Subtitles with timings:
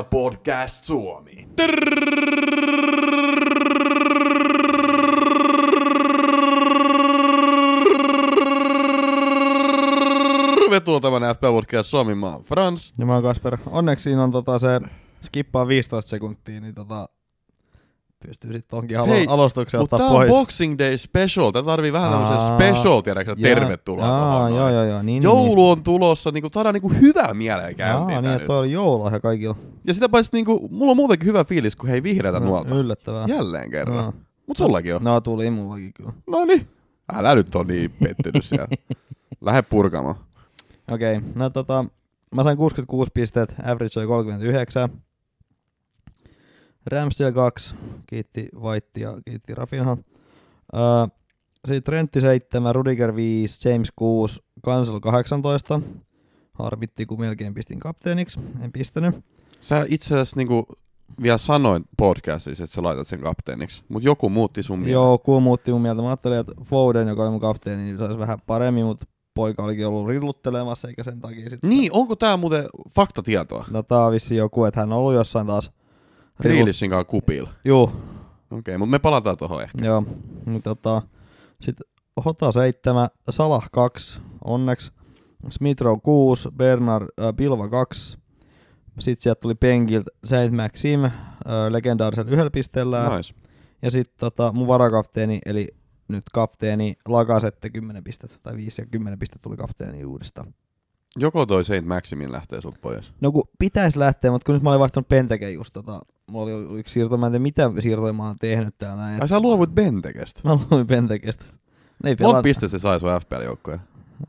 [0.00, 1.48] FPL Podcast Suomi.
[10.60, 12.92] Tervetuloa tämän FPL Podcast Suomi, mä oon Frans.
[12.98, 13.58] Ja mä oon Kasper.
[13.66, 14.80] Onneksi siinä on tota se
[15.22, 17.08] skippaa 15 sekuntia, niin tota
[18.26, 20.28] pystyy sitten tonkin alo- Hei, alustuksen Mutta ottaa pois.
[20.28, 21.50] Boxing Day special.
[21.50, 24.06] Tää tarvii vähän tämmösen Aa, special, tiedätkö, tervetuloa.
[24.06, 25.02] Jaa, joo, joo, joo.
[25.02, 28.24] Niin, Joulu on tulossa, niinku, saadaan niinku hyvää mieleen niin, käyntiin niin.
[28.24, 29.56] Jaa, niin, toi oli joululahja kaikilla.
[29.84, 32.74] Ja sitä paitsi niinku, mulla on muutenkin hyvä fiilis, kun hei vihreätä No, nuolta.
[32.74, 33.26] Yllättävää.
[33.28, 34.04] Jälleen kerran.
[34.04, 34.14] No.
[34.46, 35.04] Mut sullakin on.
[35.04, 36.12] No tuli mullakin kyllä.
[36.26, 36.68] No niin.
[37.12, 38.68] Älä nyt on niin pettynyt siellä.
[39.40, 40.14] Lähde purkamaan.
[40.90, 41.84] Okei, okay, no tota,
[42.34, 44.90] mä sain 66 pistet, average oli 39.
[46.86, 47.74] Ramsdale 2,
[48.06, 49.96] kiitti White ja kiitti Rafinha.
[50.74, 50.80] Öö,
[51.64, 55.80] sitten Trentti 7, Rudiger 5, James 6, Kansel 18.
[56.52, 59.14] Harmitti, kun melkein pistin kapteeniksi, en pistänyt.
[59.60, 60.66] Sä itse asiassa niinku
[61.22, 63.84] vielä sanoin podcastissa, että sä laitat sen kapteeniksi.
[63.88, 64.92] Mut joku muutti sun mieltä.
[64.92, 66.02] Joo, kuun muutti mun mieltä.
[66.02, 69.86] Mä ajattelin, että Foden, joka oli mun kapteeni, niin saisi vähän paremmin, mutta poika olikin
[69.86, 71.70] ollut rilluttelemassa, eikä sen takia sitten.
[71.70, 73.64] Niin, onko tää muuten faktatietoa?
[73.70, 75.70] No tää on vissiin joku, että hän on ollut jossain taas
[76.42, 77.50] Grealishin kanssa kupilla.
[77.64, 79.84] Juu, Okei, okay, mutta me palataan tuohon ehkä.
[79.84, 80.04] Joo,
[80.46, 81.02] niin tota,
[81.60, 81.86] sitten
[82.24, 84.92] Hota 7, Salah 2, onneksi.
[85.48, 88.18] Smithrow 6, Bernard äh, Pilva 2.
[89.00, 91.12] Sitten sieltä tuli penkiltä Saint Maxim äh,
[91.68, 93.16] legendaarisella yhdellä pisteellä.
[93.16, 93.34] Nice.
[93.82, 95.68] Ja sitten tota, mun varakapteeni, eli
[96.08, 100.54] nyt kapteeni Lakasette 10 pistettä, tai 5 ja 10 pistettä tuli kapteeni uudestaan.
[101.16, 103.12] Joko toi Saint Maximin lähtee sut pois?
[103.20, 106.78] No kun pitäisi lähteä, mutta kun nyt mä olin vaihtanut Penteke just tota, mulla oli
[106.80, 109.22] yksi siirto, mä en tiedä mitä siirtoja mä oon tehnyt täällä näin.
[109.22, 110.40] Ai sä luovut Bentekestä.
[110.44, 111.44] Mä luin Pentekestä.
[112.04, 113.78] Ne ei Monta pelaa- pistettä se sai sun FPL-joukkoja?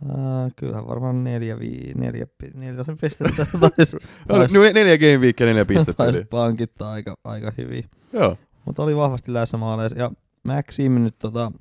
[0.10, 3.98] Äh, kyllähän varmaan neljä, vii, neljä, neljä sen pistettä taisi,
[4.28, 5.94] taisi, No, neljä game weekia, neljä pistettä.
[5.94, 7.84] taisi pankittaa aika, aika hyvin.
[8.14, 8.38] Joo.
[8.66, 9.98] Mutta oli vahvasti läsnä maaleissa.
[10.00, 10.12] Ja
[10.44, 11.52] Maxim nyt tota,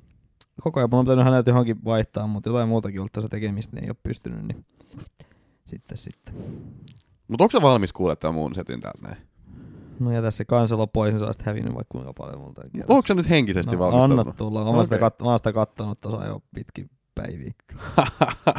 [0.61, 3.89] koko ajan, on pitänyt häneltä johonkin vaihtaa, mutta jotain muutakin ollut tässä tekemistä, niin ei
[3.89, 4.45] ole pystynyt.
[4.47, 4.65] Niin
[5.65, 6.33] sitten, sitten.
[7.27, 9.17] Mut onko sä valmis kuulemaan tämän muun setin täältä näin?
[9.99, 12.61] No ja tässä kansalo pois, niin sä olisit hävinnyt vaikka kuinka paljon multa.
[12.87, 14.19] Onko sä nyt henkisesti no, valmistautunut?
[14.19, 14.63] anna tulla.
[14.63, 15.07] Mä oon sitä, Okei.
[15.07, 17.51] kat- sitä kattonut tuossa jo pitkin päiviä.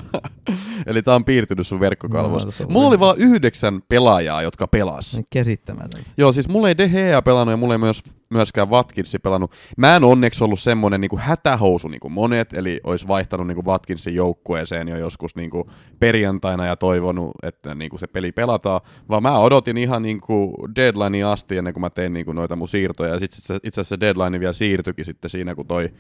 [0.87, 2.65] Eli tää on piirtynyt sun verkkokalvoissa.
[2.65, 5.17] No, Mulla oli vaan yhdeksän pelaajaa, jotka pelas.
[5.17, 6.11] Niin käsittämätöntä.
[6.17, 9.53] Joo, siis mulla ei De Gea pelannut ja mulla ei myös, myöskään Watkinsi pelannut.
[9.77, 14.89] Mä en onneksi ollut semmonen niinku hätähousu niinku monet, eli olisi vaihtanut niinku Watkinsin joukkueeseen
[14.89, 15.71] jo joskus niinku
[16.01, 21.57] perjantaina ja toivonut, että niinku se peli pelataan, vaan mä odotin ihan niinku deadlinea asti
[21.57, 23.13] ennen kuin mä tein niinku noita mun siirtoja.
[23.13, 25.91] Ja sit se, itse asiassa deadline vielä siirtyikin sitten siinä, kun toi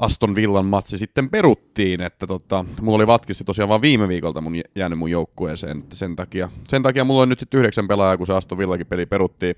[0.00, 4.54] Aston Villan matsi sitten peruttiin, että tota, mulla oli Watkins tosiaan vaan viime viikolta mun
[4.54, 8.16] jä- jäänyt mun joukkueeseen, että sen takia, sen takia mulla on nyt sitten yhdeksän pelaajaa,
[8.16, 9.54] kun se Aston Villakin peli peruttiin.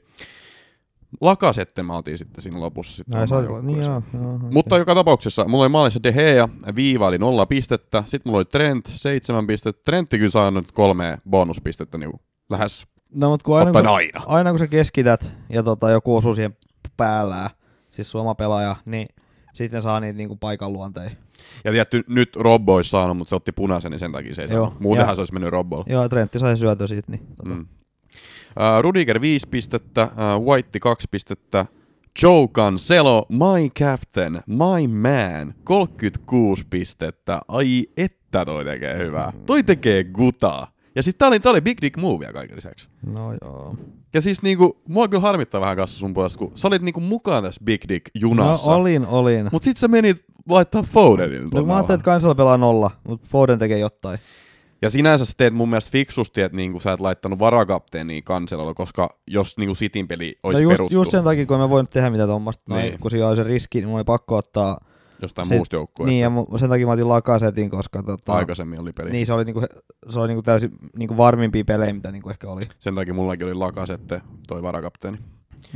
[1.20, 5.44] Lakasette mä otin sitten siinä lopussa sitten omaan oli, niin joo, joo, Mutta joka tapauksessa,
[5.44, 9.82] mulla oli maalissa De Gea, viiva oli nolla pistettä, sitten mulla oli Trent, seitsemän pistettä,
[9.84, 12.12] Trentti kyllä saanut kolme bonuspistettä niin
[12.50, 14.20] lähes No, mutta kun aina, kun, aina.
[14.26, 16.56] aina kun sä keskität ja tota, joku osuu siihen
[16.96, 17.50] päällään,
[17.90, 19.08] siis sun oma pelaaja, niin
[19.52, 21.10] sitten saa niitä niinku paikan luonteen.
[21.64, 24.48] Ja tietty, nyt Robbo olisi saanut, mutta se otti punaisen, niin sen takia se ei
[24.50, 24.80] Joo, saanut.
[24.80, 25.84] Muutenhan ja- se olisi mennyt Robbolle.
[25.88, 27.12] Joo, Trentti sai syötyä siitä.
[27.12, 27.48] Niin, tota.
[27.48, 27.60] Mm.
[27.60, 30.04] Uh, Rudiger 5 pistettä,
[30.36, 31.66] uh, White 2 pistettä,
[32.22, 37.40] Joe Cancelo, my captain, my man, 36 pistettä.
[37.48, 39.32] Ai että toi tekee hyvää.
[39.46, 40.66] Toi tekee gutaa.
[40.94, 42.88] Ja siis tää oli, tää oli big dick movea kaiken lisäksi.
[43.06, 43.76] No joo.
[44.14, 47.42] Ja siis niinku, mua kyllä harmittaa vähän kanssa sun puolesta, kun sä olit niinku mukaan
[47.44, 48.70] tässä big dick junassa.
[48.70, 49.48] No olin, olin.
[49.52, 51.58] Mut sit sä menit laittaa Fodenilta.
[51.60, 54.18] No, mä ajattelin, että kansalla pelaa nolla, mutta Foden tekee jotain.
[54.82, 59.18] Ja sinänsä sä teet mun mielestä fiksusti, että niinku sä et laittanut varakapteenia kanselolla, koska
[59.26, 62.10] jos niinku Sitin peli No olisi just, peruttu just sen takia, kun mä voinut tehdä
[62.10, 62.80] mitä tuommoista, Niin.
[62.82, 62.98] niin.
[63.00, 64.78] kun siinä oli se riski, niin mun oli pakko ottaa.
[65.24, 68.80] Jostain se- muusta joukkueesta, Niin, ja mu- sen takia mä otin Lakasetin, koska tota, aikaisemmin
[68.80, 69.10] oli peli.
[69.10, 69.62] niin, se oli, niinku,
[70.08, 72.62] se oli niinku täysin niinku varmimpia pelejä, mitä niinku ehkä oli.
[72.78, 75.18] Sen takia mullakin oli Lakasette, toi varakapteeni.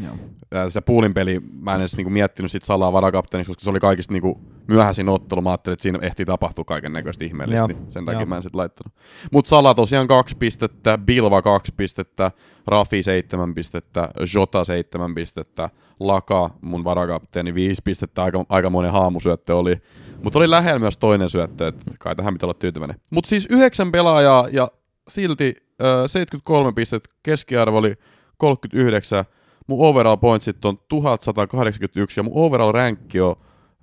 [0.05, 0.69] Joo.
[0.69, 4.13] Se puulin peli, mä en edes niinku miettinyt sit salaa varakapteeniksi, koska se oli kaikista
[4.13, 5.41] niinku myöhäisin ottelu.
[5.41, 8.27] Mä ajattelin, että siinä ehtii tapahtua kaiken näköistä ihmeellistä, Joo, niin sen takia joo.
[8.27, 8.95] mä en sit laittanut.
[9.33, 12.31] Mut Sala tosiaan kaksi pistettä, Bilva kaksi pistettä,
[12.67, 19.77] Rafi seitsemän pistettä, Jota seitsemän pistettä, Laka, mun varakapteeni, viisi pistettä, aika, aikamoinen haamusyöttö oli.
[20.23, 23.01] Mutta oli lähellä myös toinen syöttö, että kai tähän pitää olla tyytyväinen.
[23.11, 24.71] Mutta siis yhdeksän pelaajaa ja
[25.09, 27.95] silti äh, 73 pistettä, keskiarvo oli
[28.37, 29.25] 39,
[29.67, 33.37] mun overall pointsit on 1181 ja mun overall rankki on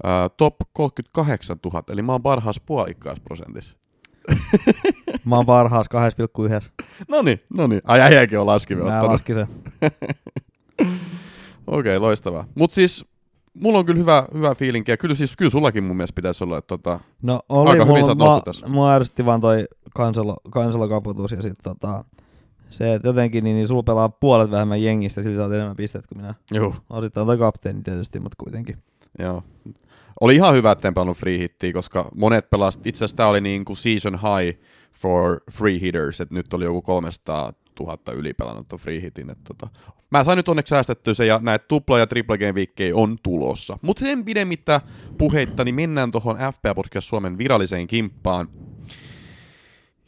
[0.04, 3.76] ää, top 38 000, eli mä oon parhaassa puolikkaassa prosentissa.
[5.26, 5.88] Mä oon parhaas
[6.64, 6.70] 2,1.
[7.08, 7.82] No niin, no niin.
[7.84, 9.12] Ai äijäkin on laskivi Mä ottanut.
[9.12, 9.48] laskin sen.
[11.68, 12.46] Okei, loistavaa.
[12.56, 13.06] Mut siis,
[13.54, 16.58] mulla on kyllä hyvä, hyvä fiilinki, ja kyllä siis, kyllä sullakin mun mielestä pitäisi olla,
[16.58, 18.68] että tota, No oli Aika hyvin sä mulla, oot noussut mua, tässä.
[18.68, 19.66] mua ärsytti vaan toi
[19.96, 22.06] kansalo, kansalokaputus ja sit tota,
[22.74, 26.18] se, että jotenkin niin, niin sulla pelaa puolet vähemmän jengistä, sillä saat enemmän pisteet kuin
[26.18, 26.34] minä.
[26.54, 28.78] juu, Osittain toi kapteeni tietysti, mutta kuitenkin.
[29.20, 29.44] joo.
[30.22, 33.42] Oli ihan hyvä, että en pelannut free hittiä, koska monet pelasivat, itse asiassa tää oli
[33.42, 34.60] niin kuin season high
[34.94, 39.30] for free hitters, että nyt oli joku 300 000 yli pelannut ton free hitin.
[39.30, 39.68] Että tota.
[40.12, 43.78] Mä sain nyt onneksi säästettyä se ja näitä tupla- ja triple game viikkejä on tulossa.
[43.82, 44.82] Mutta sen pidemmittä
[45.18, 48.50] puheitta, niin mennään tuohon FPA Podcast Suomen viralliseen kimppaan.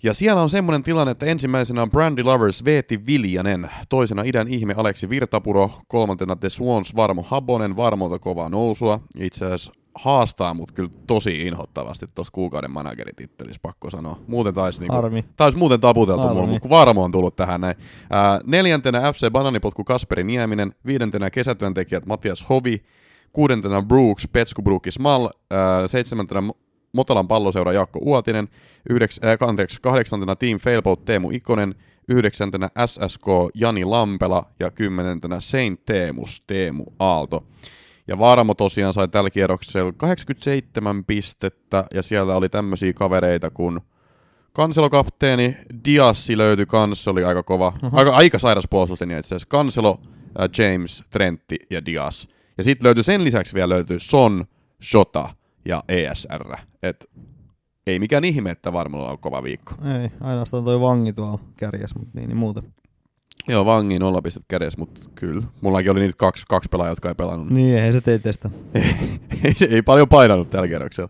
[0.04, 4.74] Ja siellä on semmoinen tilanne, että ensimmäisenä on Brandy Lovers Veeti Viljanen, toisena idän ihme
[4.78, 9.00] Aleksi Virtapuro, kolmantena The Swans Varmo Habonen, Varmolta kovaa nousua.
[9.20, 14.20] Itse asiassa haastaa mut kyllä tosi inhottavasti tuossa kuukauden manageritittelissä, pakko sanoa.
[14.28, 14.96] Muuten taisi niinku,
[15.36, 16.36] taisi muuten taputeltu Harmi.
[16.36, 17.76] mulla, mutta kun Varmo on tullut tähän näin.
[18.12, 22.84] Ää, neljäntenä FC Bananipotku Kasperi Nieminen, viidentenä kesätyöntekijät Matias Hovi,
[23.34, 26.42] kuudentena Brooks, Petsku Brookis Mal, ää, seitsemäntenä
[26.96, 28.48] Mo- Motalan palloseura Jaakko Uotinen,
[28.90, 31.76] yhdeks, äh, anteeksi, kahdeksantena Team Failboat Teemu Ikonen,
[32.10, 37.44] yhdeksäntenä SSK Jani Lampela ja kymmenentenä Saint Teemus Teemu Aalto.
[38.08, 43.80] Ja Vaaramo tosiaan sai tällä kierroksella 87 pistettä ja siellä oli tämmöisiä kavereita kuin
[44.54, 49.48] Kanselokapteeni, Diassi löytyi kans, oli aika kova, aika, aika sairas puolustuslinja itse asiassa.
[49.50, 52.28] Kanselo, äh, James, Trentti ja Dias.
[52.58, 54.46] Ja sitten löytyi sen lisäksi vielä löytyi Son,
[54.84, 55.30] Shota
[55.66, 56.56] ja ESR.
[56.84, 57.10] Et
[57.88, 59.74] ei mikään ihme, että varmalla on kova viikko.
[60.02, 62.64] Ei, ainoastaan toi vangi tuolla kärjessä, mutta niin, niin muuten.
[63.48, 65.44] Joo, vangi nolla pistet kädessä, mutta kyllä.
[65.62, 67.50] Mullakin oli niitä kaksi, kaksi pelaajaa, jotka ei pelannut.
[67.50, 68.50] Niin, ei se tee teistä.
[69.44, 71.10] ei, se ei paljon painanut tällä kerroksella.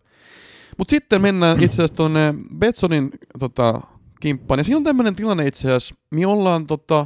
[0.77, 3.81] Mutta sitten mennään itse asiassa tuonne Betsonin tota,
[4.19, 4.59] kimppaan.
[4.59, 7.05] Ja siinä on tämmöinen tilanne itse asiassa, me ollaan tota,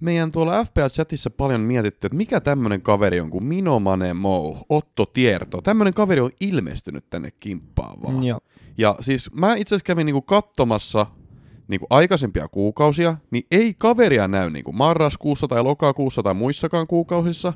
[0.00, 5.60] meidän tuolla FPS-chatissa paljon mietitty, että mikä tämmöinen kaveri on kuin Minomane Mo, Otto Tierto.
[5.60, 8.24] Tämmöinen kaveri on ilmestynyt tänne kimppaan vaan.
[8.24, 8.40] Joo.
[8.78, 11.06] Ja siis mä itse asiassa kävin niinku katsomassa
[11.68, 17.52] niinku aikaisempia kuukausia, niin ei kaveria näy niinku marraskuussa tai lokakuussa tai muissakaan kuukausissa.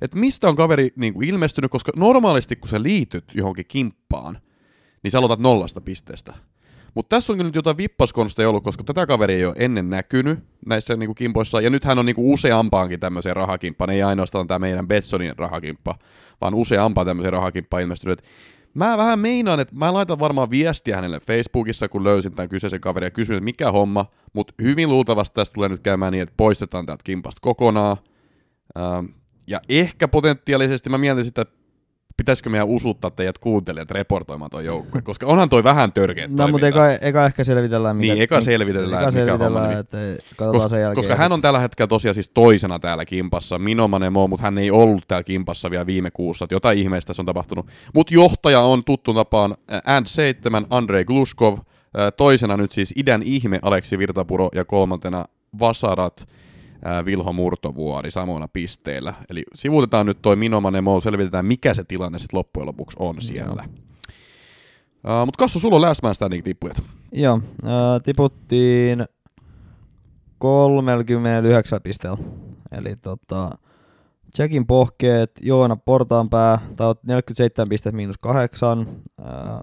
[0.00, 4.38] Että mistä on kaveri niinku ilmestynyt, koska normaalisti kun sä liityt johonkin kimppaan,
[5.02, 6.34] niin sä aloitat nollasta pisteestä.
[6.94, 10.96] Mutta tässä on nyt jotain vippaskonsteja ollut, koska tätä kaveria ei ole ennen näkynyt näissä
[10.96, 15.38] niinku kimpoissa, ja nyt hän on niinku useampaankin tämmöiseen rahakimppaan, ei ainoastaan tämä meidän Betsonin
[15.38, 15.94] rahakimppa,
[16.40, 18.22] vaan useampaan tämmöiseen rahakimppaan ilmestynyt.
[18.74, 23.06] Mä vähän meinaan, että mä laitan varmaan viestiä hänelle Facebookissa, kun löysin tämän kyseisen kaverin
[23.06, 26.86] ja kysyn, että mikä homma, mutta hyvin luultavasti tästä tulee nyt käymään niin, että poistetaan
[26.86, 27.96] täältä kimpasta kokonaan.
[29.46, 31.54] Ja ehkä potentiaalisesti mä mietin sitä, että
[32.16, 36.68] pitäisikö meidän usuttaa teidät kuuntelijat reportoimaan tuon joukkueen, koska onhan toi vähän törkeä No, mutta
[36.68, 37.98] eka, eka ehkä selvitellään.
[37.98, 39.98] Niin, eka selvitellään, eka mikä selvitellään, homma, niin- että
[40.36, 40.96] katsotaan Kos, sen jälkeen.
[40.96, 44.70] koska hän on tällä hetkellä tosiaan siis toisena täällä kimpassa, Minomanen Mo, mutta hän ei
[44.70, 47.66] ollut täällä kimpassa vielä viime kuussa, että jotain ihmeistä tässä on tapahtunut.
[47.94, 51.58] Mutta johtaja on tuttu tapaan äh, And 7, Andrei Gluskov,
[52.16, 55.24] toisena nyt siis idän ihme Aleksi Virtapuro ja kolmantena
[55.58, 56.28] Vasarat
[57.04, 59.14] Vilho Murtovuori samoina pisteillä.
[59.30, 63.64] Eli sivuutetaan nyt toi Minomanen Mo, selvitetään mikä se tilanne sitten loppujen lopuksi on siellä.
[63.68, 66.82] Uh, mutta Kassu, sulla on last man standing tippujat.
[67.12, 69.04] Joo, äh, tiputtiin
[70.38, 72.18] 39 pisteellä.
[72.72, 73.50] Eli tota,
[74.38, 78.78] Jackin pohkeet, Joona Portaanpää, tai oot 47 pistettä miinus 8.
[79.20, 79.60] Äh,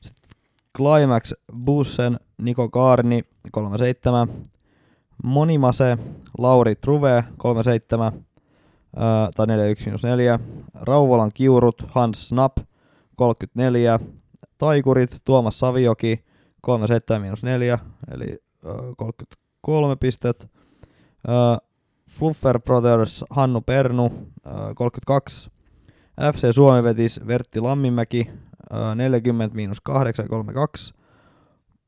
[0.00, 0.30] sitten
[0.76, 1.32] Climax
[1.64, 4.28] Bussen, Niko Kaarni 37.
[5.22, 5.98] Monimase,
[6.38, 8.06] Lauri Truve 37.
[8.06, 8.12] Äh,
[9.34, 10.38] tai 41 miinus 4.
[10.74, 12.56] Rauvolan kiurut, Hans Snap
[13.16, 14.00] 34.
[14.58, 16.24] Taikurit, Tuomas Savioki
[16.62, 17.78] 37 miinus 4,
[18.10, 20.50] eli ö, 33 pistet.
[21.28, 21.66] Ö,
[22.10, 24.10] Fluffer Brothers, Hannu Pernu,
[24.46, 25.50] ö, 32.
[26.32, 28.30] FC Suomi vetis Vertti Lamminmäki,
[28.72, 30.94] ö, 40 miinus 8, 32.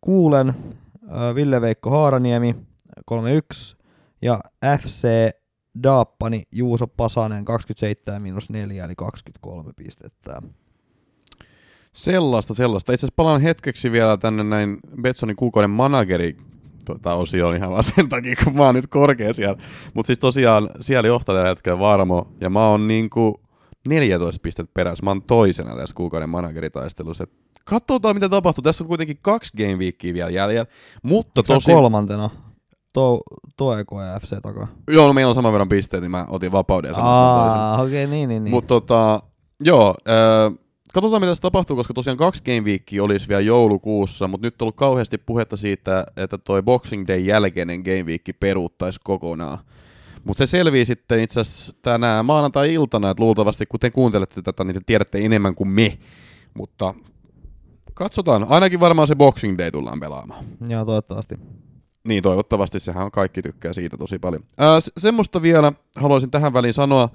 [0.00, 0.54] Kuulen,
[1.34, 2.56] Ville-Veikko Haaraniemi,
[3.06, 3.76] 31.
[4.22, 4.40] Ja
[4.80, 5.08] FC
[5.82, 10.42] Daappani Juuso Pasanen, 27 miinus 4, eli 23 pistettä.
[11.92, 12.92] Sellaista, sellaista.
[12.92, 16.36] Itse asiassa palaan hetkeksi vielä tänne näin Betsonin kuukauden manageri
[16.84, 19.56] tota, osioon ihan vaan sen takia, kun mä oon nyt korkea siellä.
[19.94, 23.40] Mutta siis tosiaan siellä johtaa tällä hetkellä Varmo, ja mä oon niinku
[23.88, 25.04] 14 pistettä perässä.
[25.04, 27.24] Mä oon toisena tässä kuukauden manageritaistelussa.
[27.24, 27.30] Et
[27.64, 28.62] Katsotaan, mitä tapahtuu.
[28.62, 30.66] Tässä on kuitenkin kaksi game weekia vielä jäljellä.
[31.02, 31.70] Mutta Tosi...
[31.70, 31.70] tosi...
[32.94, 33.20] To,
[33.56, 34.66] Toeko ja FC takaa.
[34.90, 36.94] Joo, no meillä on saman verran pisteitä, niin mä otin vapauden ja.
[36.96, 38.50] Aa, okei, okay, niin, niin, niin.
[38.50, 39.22] Mutta tota,
[39.60, 40.58] joo, äh,
[40.94, 44.64] katsotaan mitä tässä tapahtuu, koska tosiaan kaksi Game Weekia olisi vielä joulukuussa, mutta nyt on
[44.64, 49.58] ollut kauheasti puhetta siitä, että toi Boxing Day jälkeinen Game Week peruuttaisi kokonaan.
[50.24, 54.74] Mutta se selvii sitten itse asiassa tänään maanantai-iltana, että luultavasti kun te kuuntelette tätä, niin
[54.74, 55.98] te tiedätte enemmän kuin me.
[56.54, 56.94] Mutta
[57.94, 60.44] katsotaan, ainakin varmaan se Boxing Day tullaan pelaamaan.
[60.68, 61.38] Joo, toivottavasti.
[62.08, 64.44] Niin, toivottavasti sehän kaikki tykkää siitä tosi paljon.
[64.58, 67.08] Ää, se- semmoista vielä haluaisin tähän väliin sanoa,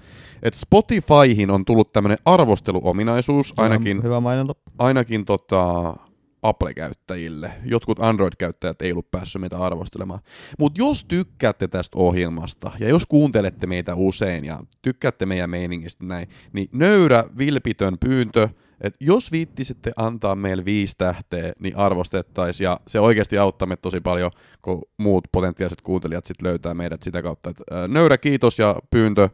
[0.43, 4.53] että Spotifyhin on tullut tämmöinen arvosteluominaisuus, ainakin, Hyvä, hyvä mainonta.
[4.79, 5.93] ainakin tota
[6.41, 7.51] Apple-käyttäjille.
[7.65, 10.19] Jotkut Android-käyttäjät ei ollut päässyt meitä arvostelemaan.
[10.60, 16.27] Mutta jos tykkäätte tästä ohjelmasta, ja jos kuuntelette meitä usein, ja tykkäätte meidän meiningistä näin,
[16.53, 18.50] niin nöyrä, vilpitön pyyntö,
[18.81, 24.01] että jos viittisitte antaa meille viisi tähteä, niin arvostettaisiin, ja se oikeasti auttaa meitä tosi
[24.01, 24.31] paljon,
[24.62, 27.50] kun muut potentiaaliset kuuntelijat sit löytää meidät sitä kautta.
[27.50, 29.29] Et, ää, nöyrä kiitos ja pyyntö,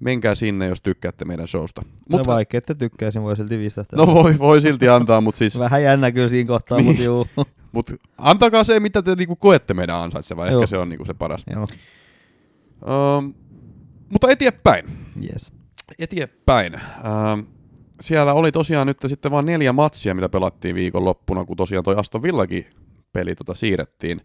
[0.00, 1.82] menkää sinne, jos tykkäätte meidän showsta.
[2.10, 3.84] Mutta no vaikka ette tykkäisin, voi silti viistä.
[3.96, 6.86] no voi, voi silti antaa, mutta siis Vähän jännä kyllä siinä kohtaa, Niin.
[6.86, 7.26] mutta juu.
[7.72, 10.46] Mut antakaa se, mitä te niinku koette meidän ansaitsevaa.
[10.48, 11.44] Ehkä se on niinku se paras.
[11.50, 11.66] Joo,
[13.18, 13.34] Um,
[14.12, 14.84] mutta eteenpäin.
[15.30, 15.52] yes.
[15.98, 16.74] Eteenpäin.
[16.74, 17.46] Um,
[18.02, 22.22] siellä oli tosiaan nyt sitten vain neljä matsia, mitä pelattiin viikonloppuna, kun tosiaan toi Aston
[22.22, 22.66] Villakin
[23.12, 24.20] peli tota siirrettiin.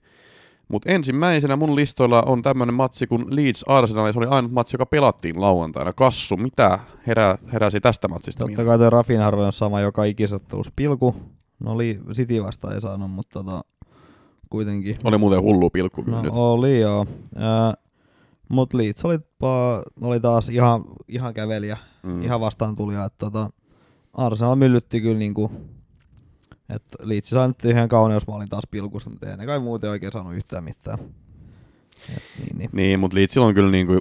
[0.68, 4.76] Mutta ensimmäisenä mun listoilla on tämmönen matsi kuin Leeds Arsenal, ja se oli ainut matsi,
[4.76, 5.94] joka pelattiin lauantaina.
[5.94, 8.46] Kassu, mitä herää, heräsi tästä matsista?
[8.46, 11.16] Totta kai toi Rafin on sama joka ikisottelussa pilku.
[11.60, 13.62] No oli City vastaan ei saanut, mutta tota,
[14.50, 14.96] kuitenkin.
[15.04, 16.32] Oli muuten hullu pilkku kyllä No nyt.
[16.36, 17.06] oli joo.
[17.36, 17.74] Ää,
[18.50, 19.20] mut Leeds oli,
[20.02, 22.24] oli taas ihan, ihan kävelijä, Mm.
[22.24, 22.76] ihan vastaan.
[23.06, 23.50] Että tota,
[24.18, 25.52] Arsenal myllytti kyllä niinku,
[26.70, 30.36] että Leeds sai nyt yhden kauneusmaalin taas pilkusta, mutta ei ne kai muuten oikein saanut
[30.36, 31.00] yhtään mitään.
[32.18, 32.70] Et, niin, niin.
[32.74, 34.00] Niin, mutta Leedsillä on kyllä niinku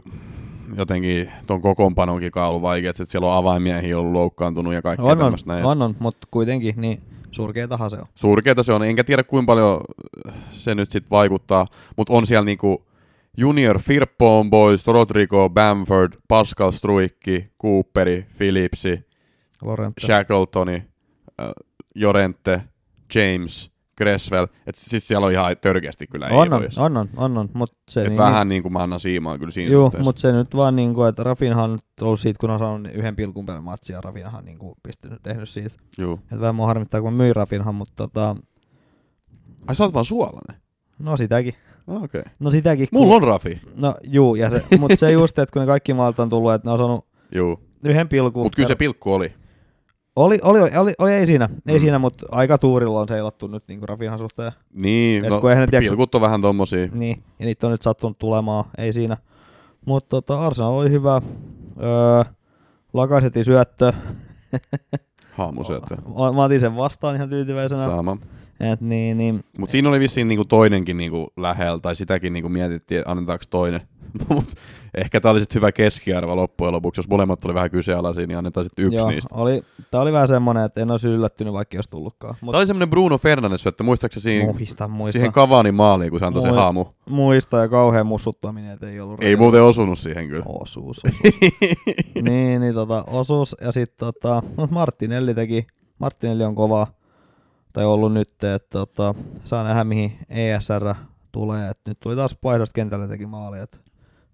[0.77, 5.53] jotenkin ton kokoonpanonkin ollut vaikea, että siellä on avaimiehiä ollut loukkaantunut ja kaikkea On, tämmöistä
[5.53, 5.65] näin.
[5.65, 8.07] on, on, mutta kuitenkin niin surkeetahan se on.
[8.15, 9.81] Surkeeta se on, enkä tiedä kuinka paljon
[10.51, 12.87] se nyt sit vaikuttaa, mutta on siellä niinku
[13.37, 19.06] Junior Firppon Boys, Rodrigo, Bamford, Pascal Struikki, Cooperi, Phillipsi,
[19.67, 20.07] Lorente.
[20.07, 20.83] Shackletoni,
[21.41, 21.49] äh,
[21.95, 22.63] Jorente,
[23.15, 27.49] James, Creswell, et siis siellä on ihan törkeästi kyllä on, on, on, on, on, on,
[27.53, 30.33] mutta se Et niin, vähän niin kuin mä annan siimaa kyllä siinä Joo, mutta se
[30.33, 33.93] nyt vaan niinku, että Rafinhan on ollut siitä, kun on saanut yhden pilkun per matsi
[33.93, 35.77] ja Rafinhan niinku pistynyt, tehnyt siitä.
[35.99, 36.21] Juu.
[36.33, 38.37] Et vähän mua harmittaa, kun mä myin Rafinhan, mutta tota,
[39.67, 40.63] Ai sä oot vaan suolainen?
[40.99, 41.55] no sitäkin.
[41.87, 42.21] Okei.
[42.21, 42.33] Okay.
[42.41, 42.89] No sitäkin.
[42.93, 43.61] Mulla on Rafi.
[43.81, 46.69] No juu, ja se, mutta se just, että kun ne kaikki maalta on tullut, että
[46.69, 47.61] ne on saanut Juu.
[47.85, 48.43] yhden pilkun.
[48.43, 49.33] Mutta kyllä se pilkku oli.
[50.17, 51.81] Oli, oli, oli, oli, oli, ei siinä, ei Mm.
[51.81, 54.53] siinä, mutta aika tuurilla on seilattu nyt niinku Rafinhan suhteen.
[54.83, 56.89] Niin, Et no, kun eihän tiedä- pilkut on vähän tommosia.
[56.93, 59.17] Niin, ja niitä on nyt sattunut tulemaan, ei siinä.
[59.85, 61.21] Mutta tota, Arsenal oli hyvä.
[61.83, 62.25] Öö,
[62.93, 63.93] Lakasetin syöttö.
[65.39, 65.97] Haamusyöttö.
[65.97, 67.85] Mä, mä otin sen vastaan ihan tyytyväisenä.
[67.85, 68.17] Sama.
[68.61, 72.99] Et niin, niin, Mutta siinä oli vissiin niinku toinenkin niinku lähellä, tai sitäkin niinku mietittiin,
[72.99, 73.81] että annetaanko toinen.
[74.29, 74.45] Mut
[74.95, 76.99] ehkä tää oli sit hyvä keskiarvo loppujen lopuksi.
[76.99, 79.35] Jos molemmat oli vähän kyseenalaisia, niin annetaan sitten yksi joo, niistä.
[79.35, 82.35] oli, tää oli vähän semmonen, että en olisi yllättynyt, vaikka olisi tullutkaan.
[82.41, 85.13] Mut Tää oli semmonen Bruno Fernandes syöttö, muistaaksä siinä, muista, muista.
[85.13, 86.57] siihen Cavani maaliin, kun se antoi se Moi.
[86.57, 86.85] haamu?
[87.11, 89.41] muista ja kauhean mussuttaminen, että ei ollut Ei reilua.
[89.43, 90.45] muuten osunut siihen kyllä.
[90.47, 91.23] Osuus, osuus.
[92.29, 93.57] niin, niin tota, osuus.
[93.61, 95.67] Ja sitten tota, Martinelli teki,
[95.99, 96.87] Martinelli on kova,
[97.73, 100.95] tai ollut nyt, että tota, saa nähdä mihin ESR
[101.33, 101.71] tulee.
[101.71, 103.79] Et nyt tuli taas vaihdosta kentälle teki maali, että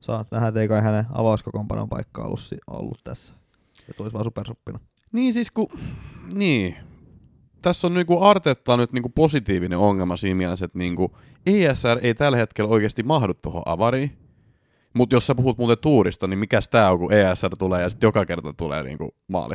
[0.03, 3.35] saa nähdä, ei kai hänen avauskokoonpanon paikka ollut, ollut tässä.
[3.87, 4.81] Se tulisi vaan supersuppina.
[5.13, 5.69] Niin siis kun,
[6.35, 6.77] niin.
[7.63, 11.17] Tässä on niinku Artetta nyt niinku positiivinen ongelma siinä mielessä, että niinku
[11.47, 14.19] ESR ei tällä hetkellä oikeasti mahdu tuohon avariin.
[14.95, 18.07] Mutta jos sä puhut muuten tuurista, niin mikäs tää on, kun ESR tulee ja sitten
[18.07, 19.55] joka kerta tulee niinku maali.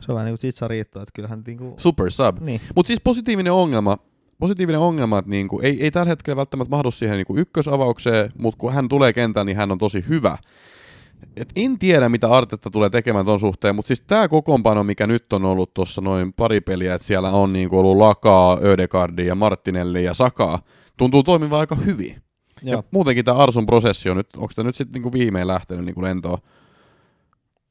[0.00, 1.74] Se on vähän niin kuin Tsitsa Riitto, että kyllähän niinku...
[1.76, 2.40] Super sub.
[2.40, 3.96] Niin, Mutta siis positiivinen ongelma,
[4.38, 8.72] positiivinen ongelma, että niinku, ei, ei tällä hetkellä välttämättä mahdu siihen niinku ykkösavaukseen, mutta kun
[8.72, 10.38] hän tulee kentään, niin hän on tosi hyvä.
[11.36, 15.32] Et en tiedä, mitä Artetta tulee tekemään ton suhteen, mutta siis tämä kokoonpano, mikä nyt
[15.32, 20.04] on ollut tuossa noin pari peliä, että siellä on niinku ollut Lakaa, Ödegardi ja Martinelli
[20.04, 20.58] ja Sakaa,
[20.96, 22.16] tuntuu toimivan aika hyvin.
[22.62, 22.76] joo.
[22.76, 26.02] Ja muutenkin tämä Arson prosessi on nyt, onko tämä nyt sitten niinku viimein lähtenyt niinku
[26.02, 26.38] lentoon?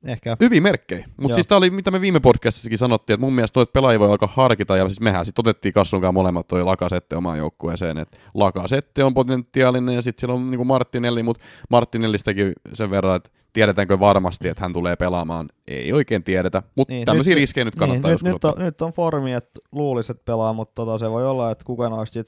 [0.05, 0.37] Ehkä.
[0.39, 1.05] Hyviä merkkejä.
[1.21, 4.09] Mutta siis tämä oli, mitä me viime podcastissakin sanottiin, että mun mielestä noita pelaajia voi
[4.09, 9.03] alkaa harkita, ja siis mehän sitten otettiin Kassunkaan molemmat toi Lakasette omaan joukkueeseen, että Lakasette
[9.03, 14.47] on potentiaalinen, ja sitten siellä on niinku Martinelli, mutta Martinellistäkin sen verran, että tiedetäänkö varmasti,
[14.47, 18.25] että hän tulee pelaamaan, ei oikein tiedetä, mutta niin, tämmöisiä riskejä nyt kannattaa niin, joskus
[18.25, 21.51] nyt, nyt, on, nyt on formi, että luulisi, että pelaa, mutta tota, se voi olla,
[21.51, 22.19] että kuka noista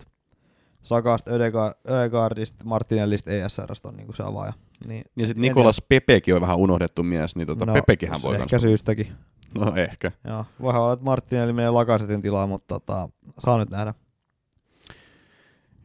[0.82, 4.54] Sakasta, Ödega- Ödegaardista, Martinellista, ESRstä on niinku se avaaja.
[4.88, 8.20] Niin, Ja sitten en Nikolas Pepekin on vähän unohdettu mies, niin tota, no, Pepekin hän
[8.24, 9.08] voi Ehkä syystäkin.
[9.56, 10.12] No ehkä.
[10.28, 13.10] Joo, voihan olla, että Martinelli menee Lakasetin tilaan, mutta tota,
[13.40, 13.94] saa nyt nähdä.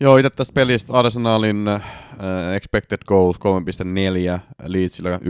[0.00, 1.82] Joo, itse tästä pelistä Arsenalin äh,
[2.56, 3.42] expected goals 3.4,
[4.62, 5.22] Leedsillä 1.4,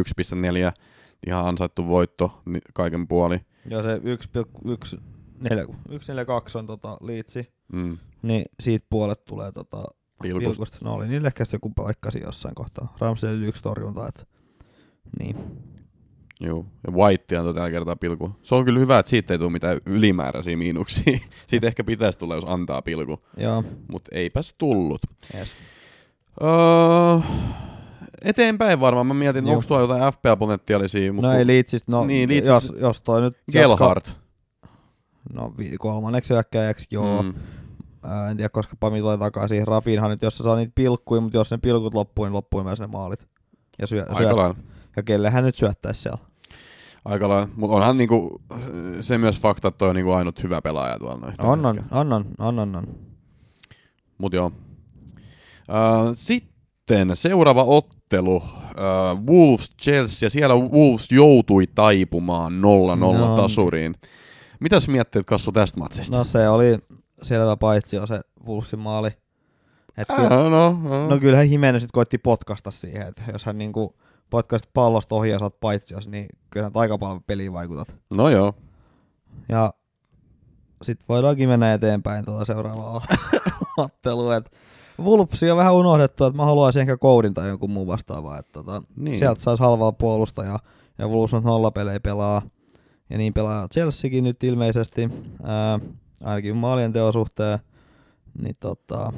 [1.26, 2.42] ihan ansaittu voitto
[2.74, 3.40] kaiken puoli.
[3.70, 7.98] Ja se 1,142 on tota liitsi, Mm.
[8.22, 9.84] niin siitä puolet tulee tota
[10.22, 10.48] Pilkusta.
[10.48, 10.78] pilkusta.
[10.80, 12.96] No oli niille ehkä joku paikkasi jossain kohtaa.
[13.00, 14.24] Ramsdale yksi torjunta, että
[15.18, 15.36] niin.
[16.40, 18.30] Joo, ja White antoi tällä kertaa pilku.
[18.42, 21.18] Se on kyllä hyvä, että siitä ei tule mitään ylimääräisiä miinuksia.
[21.46, 25.00] siitä ehkä pitäisi tulla, jos antaa pilku, Joo, mutta eipäs tullut.
[25.34, 25.48] yes.
[26.42, 27.20] Öö,
[28.22, 29.06] eteenpäin varmaan.
[29.06, 29.54] Mä mietin, Joo.
[29.56, 31.12] onko tuolla jotain FPA-potentiaalisia.
[31.12, 33.36] Mut No ei Leedsistä, no Niin, jos, jos toi nyt...
[33.52, 34.08] Gelhardt.
[34.08, 34.23] jatka-
[35.32, 37.22] No kolmanneksi hyökkääjäksi, joo.
[37.22, 37.34] Mm.
[38.02, 39.66] Ää, en tiedä, koska Pami tulee takaisin.
[39.66, 42.80] Rafinhan nyt, jos se saa niitä pilkkuja, mutta jos ne pilkut loppuu, niin loppuu myös
[42.80, 43.26] ne maalit.
[43.78, 44.54] Ja, syö, syö,
[44.96, 46.18] ja kelle hän nyt syöttäisi siellä.
[47.04, 47.48] Aika lailla.
[47.56, 48.42] Mutta onhan niinku,
[49.00, 51.34] se myös fakta, että toi on niinku ainut hyvä pelaaja tuolla noin.
[51.38, 52.86] On, on, on, on, on, on, on.
[54.18, 54.46] Mut joo.
[54.46, 58.36] Uh, sitten seuraava ottelu.
[58.36, 58.42] Uh,
[59.26, 60.30] Wolves Chelsea.
[60.30, 62.56] Siellä Wolves joutui taipumaan 0-0
[62.96, 63.36] No.
[63.36, 63.94] tasuriin.
[64.60, 66.16] Mitäs mietteet Kassu tästä matsista?
[66.18, 66.78] No se oli
[67.22, 69.10] selvä paitsi jo se Wolvesin maali.
[69.96, 71.08] Et Äh, kyllä, no, no.
[71.08, 73.96] no kyllähän Jimenez sit koitti potkasta siihen, että jos hän niinku
[74.30, 77.96] potkaisit pallosta ohi ja saat paitsi jos, niin kyllä hän aika paljon peliin vaikutat.
[78.10, 78.54] no joo.
[79.48, 79.74] Ja
[80.82, 83.06] sitten voidaankin mennä eteenpäin tuota seuraavaa
[83.76, 84.34] ottelua.
[85.04, 88.38] Vulpsi on vähän unohdettu, että mä haluaisin ehkä koudin tai jonkun muun vastaavaa.
[88.38, 89.18] Että tota, Niin.
[89.18, 90.58] Sieltä saisi halvalla puolusta ja,
[90.98, 92.42] ja Wolves on nollapelejä pelaa.
[93.10, 95.08] Ja niin pelaa Chelseakin nyt ilmeisesti,
[95.42, 95.80] ää,
[96.24, 97.58] ainakin maalien teon suhteen.
[98.42, 99.12] Niin tota,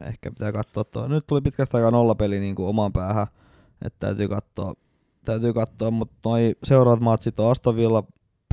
[0.00, 1.08] ehkä pitää katsoa tuo.
[1.08, 3.26] Nyt tuli pitkästä aikaa nollapeli niin kuin omaan päähän,
[3.84, 4.74] että täytyy katsoa,
[5.24, 8.04] täytyy katsoa, mutta noi seuraavat matsit on Aston Villa,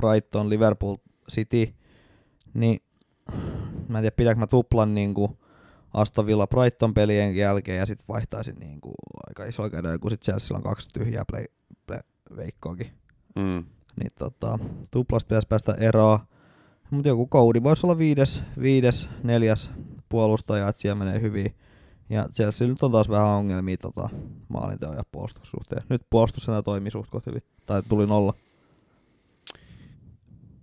[0.02, 0.98] Brighton, Liverpool,
[1.32, 1.74] City,
[2.54, 2.82] niin
[3.88, 5.38] mä en tiedä pidänkö mä tuplan niin kuin
[5.94, 8.96] Aston Villa Brighton pelien jälkeen ja sitten vaihtaisin niin kuin
[9.28, 11.46] aika iso käden, kun sitten Chelsea on kaksi tyhjää play,
[11.88, 12.00] play,
[12.36, 12.88] veikkoakin.
[13.36, 13.66] Mm.
[14.00, 14.60] Niin tota,
[14.92, 16.20] tuplasta pitäisi päästä eroon.
[16.92, 19.72] Mutta joku koudi voisi olla viides, viides, neljäs
[20.10, 21.56] puolustaja, että siellä menee hyvin.
[22.10, 24.10] Ja Chelsea nyt on taas vähän ongelmia tota,
[24.48, 25.84] maalinteon ja puolustuksen suhteen.
[25.90, 27.44] Nyt puolustus enää toimii suht hyvin.
[27.66, 28.34] Tai tuli nolla.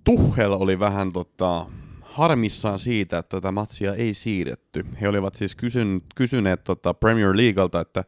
[0.05, 1.67] Tuhel oli vähän tota,
[2.03, 4.87] harmissaan siitä, että tätä matsia ei siirretty.
[5.01, 8.05] He olivat siis kysyn, kysyneet tota Premier Leaguelta, että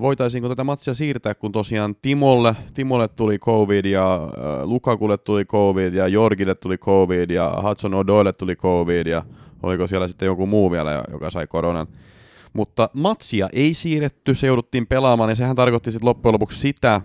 [0.00, 4.28] voitaisiinko tätä matsia siirtää, kun tosiaan Timolle, Timolle tuli covid ja
[4.62, 9.22] Lukakulle tuli covid ja Jorgille tuli covid ja Hudson Odoille tuli covid ja
[9.62, 11.86] oliko siellä sitten joku muu vielä, joka sai koronan.
[12.52, 17.00] Mutta matsia ei siirretty, se jouduttiin pelaamaan ja sehän tarkoitti sitten loppujen lopuksi sitä,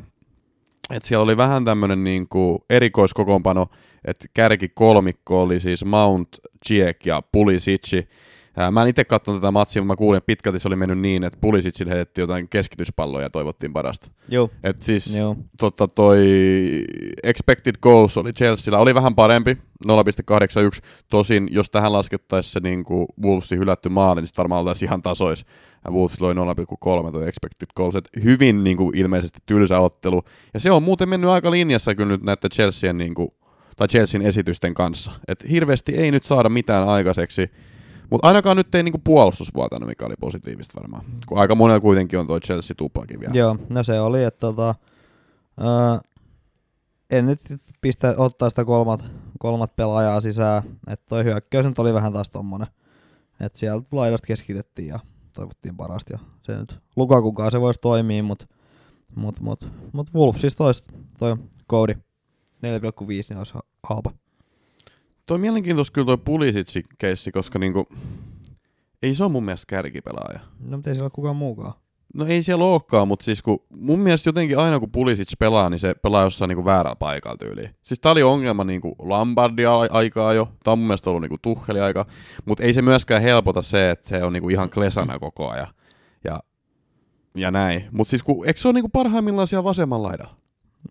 [0.91, 3.67] että siellä oli vähän tämmöinen niinku erikoiskokoonpano,
[4.05, 6.29] että kärki kolmikko oli siis Mount,
[6.67, 8.07] Chiek ja Pulisic.
[8.71, 11.23] Mä en itse katsonut tätä matsia, mutta mä kuulin, että pitkälti se oli mennyt niin,
[11.23, 14.11] että Pulisicille heitettiin jotain keskityspalloja ja toivottiin parasta.
[14.29, 14.49] Joo.
[14.63, 15.35] Et siis Joo.
[15.57, 16.27] tota, toi
[17.23, 19.57] expected goals oli Chelsealla, oli vähän parempi,
[19.87, 19.91] 0,81.
[21.09, 25.01] Tosin, jos tähän laskettaisiin se niin kuin Wolvesin hylätty maali, niin sitten varmaan oltaisiin ihan
[25.01, 25.45] tasois.
[25.89, 27.95] Wolves loi 0,3 toi expected goals.
[27.95, 30.23] Et hyvin niin kuin, ilmeisesti tylsä ottelu.
[30.53, 33.29] Ja se on muuten mennyt aika linjassa kyllä nyt näiden Chelsean, niin kuin,
[33.77, 35.11] tai Chelsean esitysten kanssa.
[35.27, 37.51] Et hirveästi ei nyt saada mitään aikaiseksi.
[38.09, 41.05] Mutta ainakaan nyt ei niinku puolustus vuotanut, mikä oli positiivista varmaan.
[41.27, 43.33] Kun aika monella kuitenkin on toi Chelsea tuplakin vielä.
[43.33, 44.75] Joo, no se oli, että tota,
[45.59, 46.01] ää,
[47.09, 47.39] en nyt
[47.81, 49.05] pistä, ottaa sitä kolmat,
[49.39, 52.67] kolmat pelaajaa sisään, että toi hyökkäys nyt oli vähän taas tommonen,
[53.41, 54.99] että sieltä laidasta keskitettiin ja
[55.33, 58.45] toivottiin parasta ja se nyt Lukakukaan se voisi toimia, mutta
[59.15, 60.83] mut, mut, mut Wolvesista olisi
[61.19, 61.35] toi
[61.67, 62.01] koodi 4,5
[63.29, 64.11] niin olisi ha- halpa.
[65.29, 67.87] Toi on mielenkiintoista kyllä toi Pulisic keissi, koska niinku,
[69.03, 70.39] ei se ole mun mielestä kärkipelaaja.
[70.59, 71.73] No mutta ei siellä ole kukaan muukaan.
[72.13, 75.79] No ei siellä olekaan, mutta siis kun, mun mielestä jotenkin aina kun Pulisic pelaa, niin
[75.79, 77.69] se pelaa jossain niinku väärällä paikalla tyyliin.
[77.81, 81.79] Siis tää oli ongelma niinku Lombardia aikaa jo, tää on mun mielestä ollut niinku Tucheli
[81.79, 82.05] aika,
[82.45, 85.67] mutta ei se myöskään helpota se, että se on niinku ihan klesana koko ajan.
[86.23, 86.39] Ja,
[87.35, 87.85] ja näin.
[87.91, 90.35] Mutta siis kun, eikö se ole niinku parhaimmillaan siellä vasemmalla laidalla?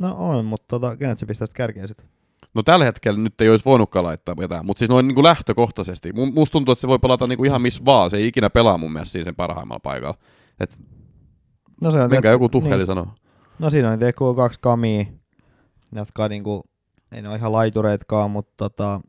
[0.00, 2.17] No on, mutta tota, kenet se pistää sitten kärkeen sitten?
[2.54, 6.10] No tällä hetkellä nyt ei olisi voinutkaan laittaa ketään, mutta siis noin niin kuin lähtökohtaisesti.
[6.12, 8.10] Mu- Musta tuntuu, että se voi pelata niin kuin ihan missä vaan.
[8.10, 10.18] Se ei ikinä pelaa mun mielestä siinä sen parhaimmalla paikalla.
[10.60, 10.78] Et
[11.82, 12.78] No se on minkä tietty- joku tuheli niin.
[12.78, 12.86] niin.
[12.86, 13.06] sanoo.
[13.58, 15.04] No siinä on TK kaksi kamia,
[15.92, 16.64] jotka niinku,
[17.12, 19.00] ei ne ole ihan laitureitkaan, mutta tota,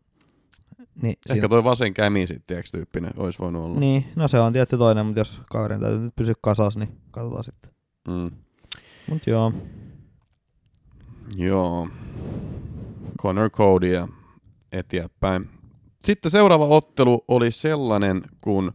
[1.02, 3.80] niin, Ehkä toi vasen kämi sitten, tyyppinen, olisi voinut olla.
[3.80, 7.44] niin, no se on tietty toinen, mutta jos kaverin täytyy nyt pysyä kasas, niin katsotaan
[7.44, 7.72] sitten.
[8.08, 8.32] Mm.
[9.10, 9.54] Mut joo,
[11.36, 11.88] Joo.
[13.22, 14.08] Connor Cody ja
[14.72, 15.50] eteenpäin.
[16.04, 18.72] Sitten seuraava ottelu oli sellainen kuin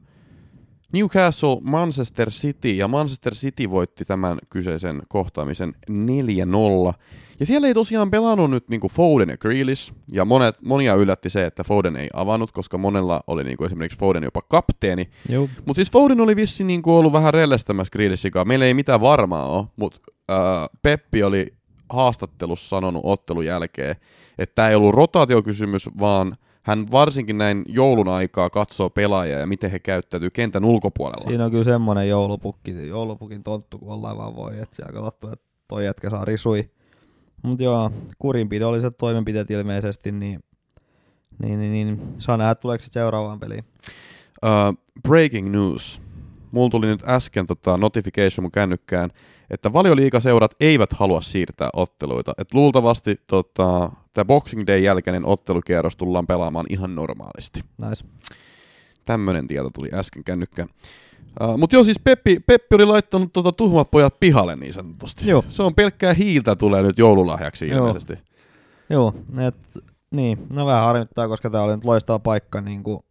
[0.92, 5.94] Newcastle Manchester City, ja Manchester City voitti tämän kyseisen kohtaamisen 4-0.
[7.40, 11.46] Ja siellä ei tosiaan pelannut nyt niinku Foden ja Grealish, ja monet, monia yllätti se,
[11.46, 15.11] että Foden ei avannut, koska monella oli niinku esimerkiksi Foden jopa kapteeni.
[15.66, 18.48] Mutta siis Foden oli vissi niinku ollut vähän rellestämässä Grealishikaan.
[18.48, 20.37] Meillä ei mitään varmaa ole, mutta äh,
[20.83, 21.54] Peppi oli
[21.94, 23.96] haastattelussa sanonut ottelun jälkeen,
[24.38, 29.70] että tämä ei ollut rotaatiokysymys, vaan hän varsinkin näin joulun aikaa katsoo pelaajia ja miten
[29.70, 31.28] he käyttäytyy kentän ulkopuolella.
[31.28, 35.46] Siinä on kyllä semmoinen joulupukki, joulupukin tonttu, kun ollaan vaan voi, että siellä katsottu, että
[35.68, 36.70] toi jätkä saa risui.
[37.42, 40.40] Mutta joo, kurinpidolliset toimenpiteet ilmeisesti, niin,
[41.42, 43.64] niin, niin, niin saa nähdä, tuleeko se seuraavaan peliin.
[44.44, 46.02] Uh, breaking news.
[46.50, 49.11] Mulla tuli nyt äsken tota, notification mun kännykkään,
[49.50, 52.33] että valioliikaseurat eivät halua siirtää otteluita.
[52.38, 57.61] Et luultavasti tota, tämä Boxing Day jälkeinen ottelukierros tullaan pelaamaan ihan normaalisti.
[57.88, 58.04] Nice.
[59.04, 60.68] Tämmönen tieto tuli äsken kännykkään.
[61.40, 65.28] Uh, Mutta joo, siis Peppi, Peppi oli laittanut tota tuhmat pojat pihalle niin sanotusti.
[65.28, 65.44] Joo.
[65.48, 67.78] Se on pelkkää hiiltä tulee nyt joululahjaksi Joo.
[67.78, 68.14] ilmeisesti.
[68.90, 69.14] Joo,
[69.46, 73.04] et, niin, no vähän harmittaa, koska tää oli nyt loistava paikka niin kuin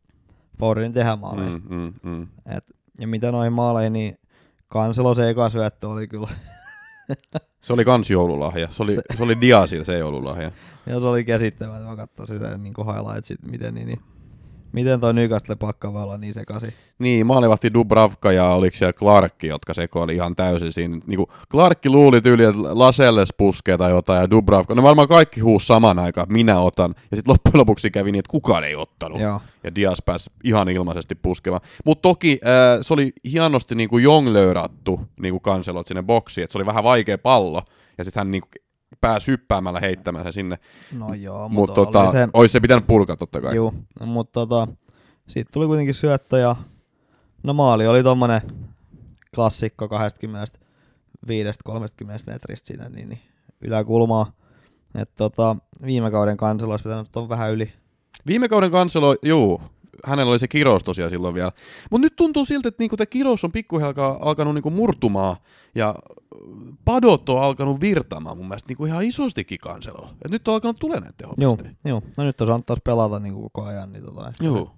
[0.59, 1.49] Fodenin tehdä maaleja.
[1.49, 2.27] Mm, mm, mm.
[2.57, 2.63] Et,
[2.99, 4.17] ja mitä noihin maaleihin, niin
[4.73, 6.27] Kanselo se eka syöttö oli kyllä,
[7.61, 8.67] Se oli kans joululahja.
[8.71, 10.51] Se oli, se, se oli Diasil se joululahja.
[10.85, 14.01] ja se oli käsittämätöntä, mä katsoin sitä niin highlightsit, miten, niin, niin,
[14.73, 16.73] miten toi Newcastle pakka voi olla niin sekasi.
[16.99, 20.99] Niin, maalivahti Dubravka ja oliko siellä Clarkki, jotka sekoili ihan täysin siinä.
[21.07, 24.75] Niin kuin Clarkki luuli tyyli, että Laselles puskee tai jotain ja Dubravka.
[24.75, 26.95] No varmaan kaikki huus saman aikaan, että minä otan.
[27.11, 29.21] Ja sitten loppujen lopuksi kävi niin, että kukaan ei ottanut.
[29.21, 31.61] Joo, Ja Dias pääsi ihan ilmaisesti puskemaan.
[31.85, 36.51] Mutta toki äh, se oli hienosti niin kuin jonglöörattu niin kuin kanselot sinne boksiin, että
[36.51, 37.61] se oli vähän vaikea pallo.
[37.97, 38.51] Ja sitten hän niin kuin
[39.01, 40.59] pääsi hyppäämällä heittämään se sinne.
[40.97, 43.55] no joo, Mutta mut, tota, oli se, olisi se pitänyt purkaa totta kai.
[43.55, 43.73] Joo,
[44.05, 44.67] mutta tota,
[45.27, 46.55] siitä tuli kuitenkin syöttö ja
[47.43, 48.41] no maali oli tommonen
[49.35, 49.89] klassikko 25-30
[52.27, 53.21] metristä siinä niin, niin
[53.61, 54.31] yläkulmaa.
[54.95, 57.73] Et tota, viime kauden kansella olisi pitänyt ton vähän yli.
[58.27, 59.61] Viime kauden kanselo, juu,
[60.05, 61.51] hänellä oli se kirous tosiaan silloin vielä.
[61.91, 65.37] Mutta nyt tuntuu siltä, että niinku tämä kirous on pikkuhiljaa alkanut niinku murtumaan
[65.75, 65.95] ja
[66.85, 70.15] padot on alkanut virtaamaan mun mielestä niinku ihan isostikin kanselolla.
[70.25, 72.01] Et nyt on alkanut tulemaan näitä Joo, joo.
[72.17, 73.91] No nyt on saanut taas pelata niin koko ajan.
[73.91, 74.71] Niin tota, Joo.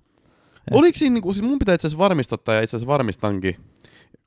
[0.72, 3.56] Oliko siinä, niinku, siis mun pitää itse asiassa varmistaa, tai itse asiassa varmistankin,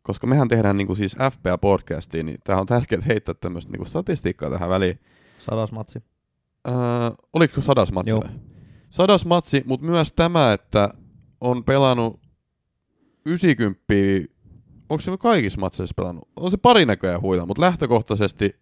[0.02, 4.68] koska mehän tehdään niinku siis FPA-podcastia, niin tää on tärkeää heittää tämmöistä niinku statistiikkaa tähän
[4.68, 5.00] väliin.
[5.38, 6.02] Sadas matsi.
[6.68, 6.74] Öö,
[7.32, 8.24] oliko sadas matsi Joo.
[8.90, 10.94] Sadas matsi, mutta myös tämä, että
[11.40, 12.20] on pelannut
[13.26, 13.84] 90,
[14.88, 16.28] onko se kaikissa matseissa pelannut?
[16.36, 18.56] On se pari näköjään huila, mutta lähtökohtaisesti,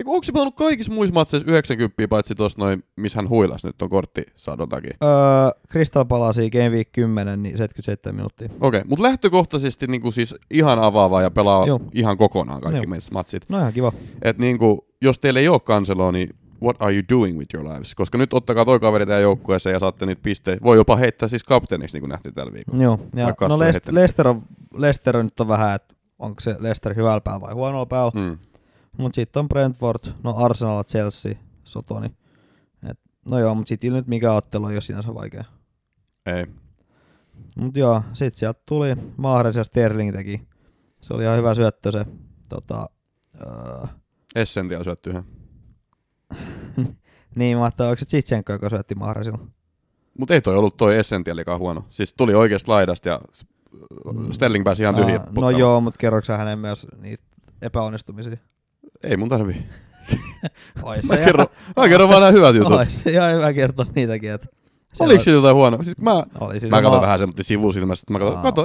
[0.00, 3.82] Eiku, onko se pelannut kaikissa muissa matseissa 90, paitsi tuossa noin, missä hän huilas nyt
[3.82, 4.96] on kortti sadon takia?
[5.04, 5.10] Öö,
[5.70, 8.48] Crystal palasi Game Week 10, niin 77 minuuttia.
[8.60, 11.80] Okei, mutta lähtökohtaisesti niin siis ihan avaava ja pelaa Joo.
[11.94, 13.00] ihan kokonaan kaikki Joo.
[13.12, 13.42] matsit.
[13.48, 13.92] No ihan kiva.
[14.22, 16.30] Et niinku, jos teillä ei ole kanseloa, niin
[16.62, 17.94] what are you doing with your lives?
[17.94, 20.64] Koska nyt ottakaa toi kaveri tähän joukkueeseen ja saatte niitä pisteitä.
[20.64, 22.82] Voi jopa heittää siis kapteeniksi, niin kuin nähtiin tällä viikolla.
[22.82, 23.92] Joo, ja Vaikka no Lest-.
[23.92, 24.42] Lester, on,
[24.74, 28.12] Lester on nyt on vähän, että onko se Lester hyvällä päällä vai huonolla päällä.
[28.14, 28.38] Mm.
[28.98, 32.10] Mutta sitten on Brentford, no Arsenal, Chelsea, Sotoni.
[32.90, 35.44] Et, no joo, mutta sitten nyt mikä ottelu ei ole sinänsä vaikea.
[36.26, 36.46] Ei.
[37.56, 40.48] Mutta joo, sitten sieltä tuli Mahrez ja Sterling teki.
[41.00, 42.06] Se oli ihan hyvä syöttö se.
[42.48, 42.86] Tota,
[43.40, 43.86] öö,
[44.34, 45.24] Essential yhden.
[47.36, 49.38] niin, mä ajattelin, oliko se Zichenko, joka syötti Mahrezilla.
[50.18, 51.84] Mutta ei toi ollut toi Essentialikaan huono.
[51.90, 53.20] Siis tuli oikeasta laidasta ja
[54.30, 57.22] Sterling pääsi ihan tyhjä Aa, No joo, mutta kerroksä hänen myös niitä
[57.62, 58.36] epäonnistumisia?
[59.02, 59.66] Ei mun tarvii.
[60.82, 62.72] Ois Mä se kerron, mä kerron vaan nämä hyvät jutut.
[62.72, 64.48] Ois se ihan hyvä kertoa niitäkin, että
[65.00, 65.82] Oliko siinä jotain huonoa?
[65.82, 68.64] Siis mä, oli siis mä katson ma- vähän semmoinen sivusilmästä, että mä katson,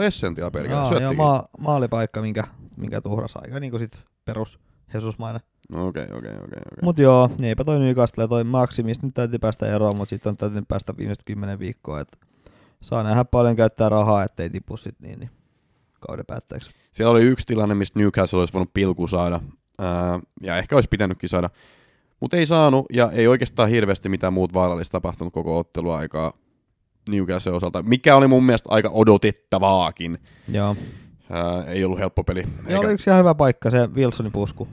[0.51, 1.17] perkele, Aa, ja syöttikin.
[1.17, 2.43] ma- maalipaikka, minkä,
[2.77, 4.59] minkä tuhras aika niin kuin sit perus
[4.93, 5.41] Jesusmainen.
[5.69, 6.33] No Okei, okei, okei.
[6.41, 6.59] okei.
[6.81, 10.29] Mut joo, niin eipä toi Newcastle toi Maxi, mistä nyt täytyy päästä eroon, mutta sitten
[10.29, 12.17] on täytynyt päästä viimeiset kymmenen viikkoa, että
[12.81, 15.29] saa nähdä paljon käyttää rahaa, ettei tipu sit niin, niin
[15.99, 16.71] kauden päätteeksi.
[16.91, 19.39] Siellä oli yksi tilanne, mistä Newcastle olisi voinut pilku saada,
[19.79, 21.49] ää, ja ehkä olisi pitänytkin saada,
[22.19, 26.33] mutta ei saanut, ja ei oikeastaan hirveästi mitään muut vaarallista tapahtunut koko otteluaikaa
[27.09, 30.19] Newcastle osalta, mikä oli mun mielestä aika odotettavaakin.
[30.47, 30.75] Joo.
[31.29, 32.43] Ää, ei ollut helppo peli.
[32.67, 34.67] Ja oli yksi ihan hyvä paikka, se Wilsonin pusku.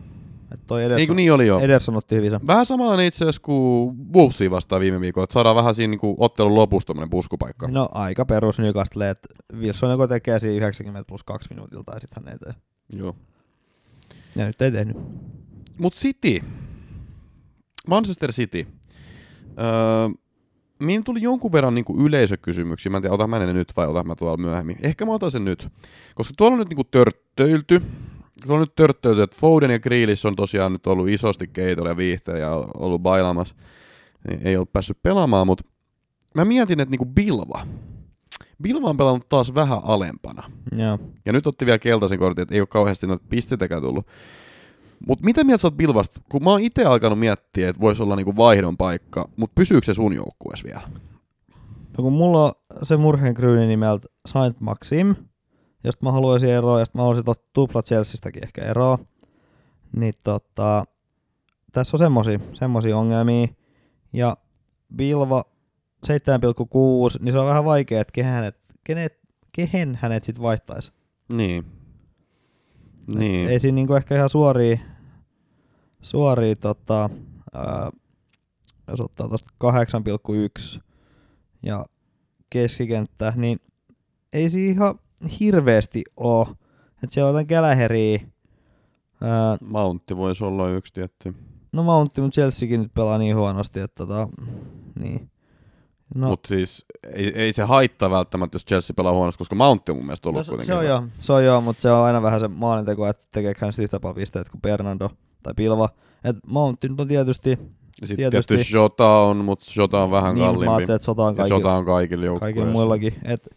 [0.54, 1.58] Et toi Ederson, Ei kun niin oli jo.
[1.58, 2.40] Ederson otti hyvin sen.
[2.46, 6.54] Vähän samanlainen itse asiassa kuin Wolvesia vastaan viime viikolla, että saadaan vähän siinä niin ottelun
[6.54, 7.68] lopussa tommonen puskupaikka.
[7.68, 12.22] No aika perus Newcastle, että Wilson joko tekee siinä 90 plus 2 minuutilta ja sitten
[12.24, 12.54] hän ei tee.
[12.92, 13.16] Joo.
[14.36, 14.96] Ja nyt ei tehnyt.
[15.78, 16.40] Mut City,
[17.88, 18.66] Manchester City,
[19.58, 20.08] Öö,
[20.78, 22.90] Minä tuli jonkun verran niinku yleisökysymyksiä.
[22.90, 24.76] Mä en tiedä, otan mä ne nyt vai otan mä tuolla myöhemmin.
[24.82, 25.68] Ehkä mä otan sen nyt.
[26.14, 27.82] Koska tuolla on nyt niinku törttöilty.
[28.46, 31.96] Tuolla on nyt törttöilty, että Foden ja Grealish on tosiaan nyt ollut isosti keitolla ja
[31.96, 33.54] viihteellä ja ollut bailaamassa.
[34.28, 35.64] Niin Ei ole päässyt pelaamaan, mutta
[36.34, 37.66] mä mietin, että niinku Bilva.
[38.62, 40.42] Bilva on pelannut taas vähän alempana.
[40.76, 40.98] Joo.
[41.26, 44.06] Ja nyt otti vielä keltaisen kortin, että ei ole kauheasti noita pisteitäkään tullut.
[45.06, 46.20] Mutta mitä mieltä sä oot Bilvasta?
[46.30, 49.94] Kun mä oon itse alkanut miettiä, että voisi olla niinku vaihdon paikka, mutta pysyykö se
[49.94, 50.82] sun joukkueessa vielä?
[51.98, 55.14] No kun mulla on se murheenkryyni nimeltä Saint Maxim,
[55.84, 58.98] josta mä haluaisin eroa, ja sit mä haluaisin ottaa tupla Chelseastäkin ehkä eroa,
[59.96, 60.84] niin tota,
[61.72, 63.48] tässä on semmosia, semmosia ongelmia,
[64.12, 64.36] ja
[64.96, 65.44] Bilva
[66.06, 66.12] 7,6,
[67.20, 69.18] niin se on vähän vaikea, että kehen hänet, kenet,
[69.52, 70.92] kehen hänet sit vaihtaisi.
[71.32, 71.64] Niin.
[73.14, 73.48] Niin.
[73.48, 74.78] Ei siinä niinku ehkä ihan suoria,
[76.02, 77.10] suoria tota,
[77.54, 77.90] ää,
[78.88, 79.52] jos ottaa tosta
[80.74, 80.80] 8,1
[81.62, 81.84] ja
[82.50, 83.58] keskikenttä, niin
[84.32, 84.98] ei siinä ihan
[85.40, 86.46] hirveästi oo.
[87.02, 88.18] Että siellä on jotain Gallagheria,
[89.20, 91.34] ää, Mountti voisi olla yksi tietty.
[91.72, 94.28] no Mountti, mutta Chelseakin nyt pelaa niin huonosti, että tota,
[95.00, 95.30] niin.
[96.14, 96.28] No.
[96.28, 100.06] Mutta siis ei, ei, se haittaa välttämättä, jos Chelsea pelaa huonosti, koska Mountti on mun
[100.06, 100.74] mielestä ollut no se, kuitenkin.
[100.74, 103.60] se on joo, se on joo, mutta se on aina vähän se maalinteko, että tekeekö
[103.66, 105.10] hän yhtä paljon pisteitä kuin Bernardo
[105.42, 105.88] tai Pilva.
[106.24, 107.50] Et Mountti nyt on tietysti,
[108.04, 110.74] Sitten tietysti- tietysti Jota on, mutta Jota on vähän niin mä kalliimpi.
[110.76, 112.72] ajattelin, että on kaikilla, Jota on kaikilla kaikilla joukkueilla.
[112.72, 113.14] muillakin.
[113.24, 113.48] Et,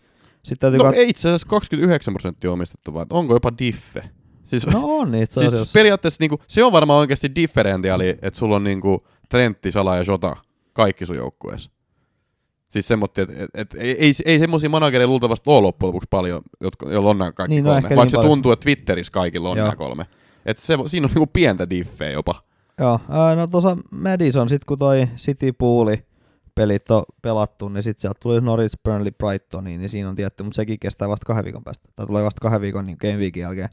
[0.43, 4.04] sitten No kat- ei itse asiassa 29 prosenttia omistettu, vaan onko jopa diffe?
[4.43, 8.56] Siis, no on niitä siis siis periaatteessa niinku, se on varmaan oikeasti differentiaali, että sulla
[8.56, 10.36] on niinku Trentti, Sala ja Jota
[10.73, 11.71] kaikki sun joukkueessa.
[12.69, 16.41] Siis semmoinen, että et, et, ei, ei, ei semmoisia managereja luultavasti ole loppujen lopuksi paljon,
[16.62, 17.77] jotka, joilla on nämä kaikki Niin, no kolme.
[17.77, 18.32] ehkä Vaikka niin se paljon.
[18.32, 19.65] tuntuu, että Twitterissä kaikilla on Joo.
[19.67, 20.06] nämä kolme.
[20.45, 22.36] Et se, siinä on niinku pientä diffeä jopa.
[22.80, 22.99] Joo,
[23.36, 26.04] no tuossa Madison, sit kun toi City Pooli
[26.56, 30.56] pelit on pelattu, niin sitten sieltä tuli Norwich, Burnley, Brightoniin, niin siinä on tietty, mutta
[30.56, 31.90] sekin kestää vasta kahden viikon päästä.
[31.96, 33.70] Tai tulee vasta kahden viikon niin Game Weekin jälkeen.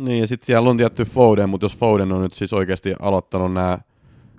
[0.00, 3.52] Niin, ja sitten siellä on tietty Foden, mutta jos Foden on nyt siis oikeasti aloittanut
[3.52, 3.78] nämä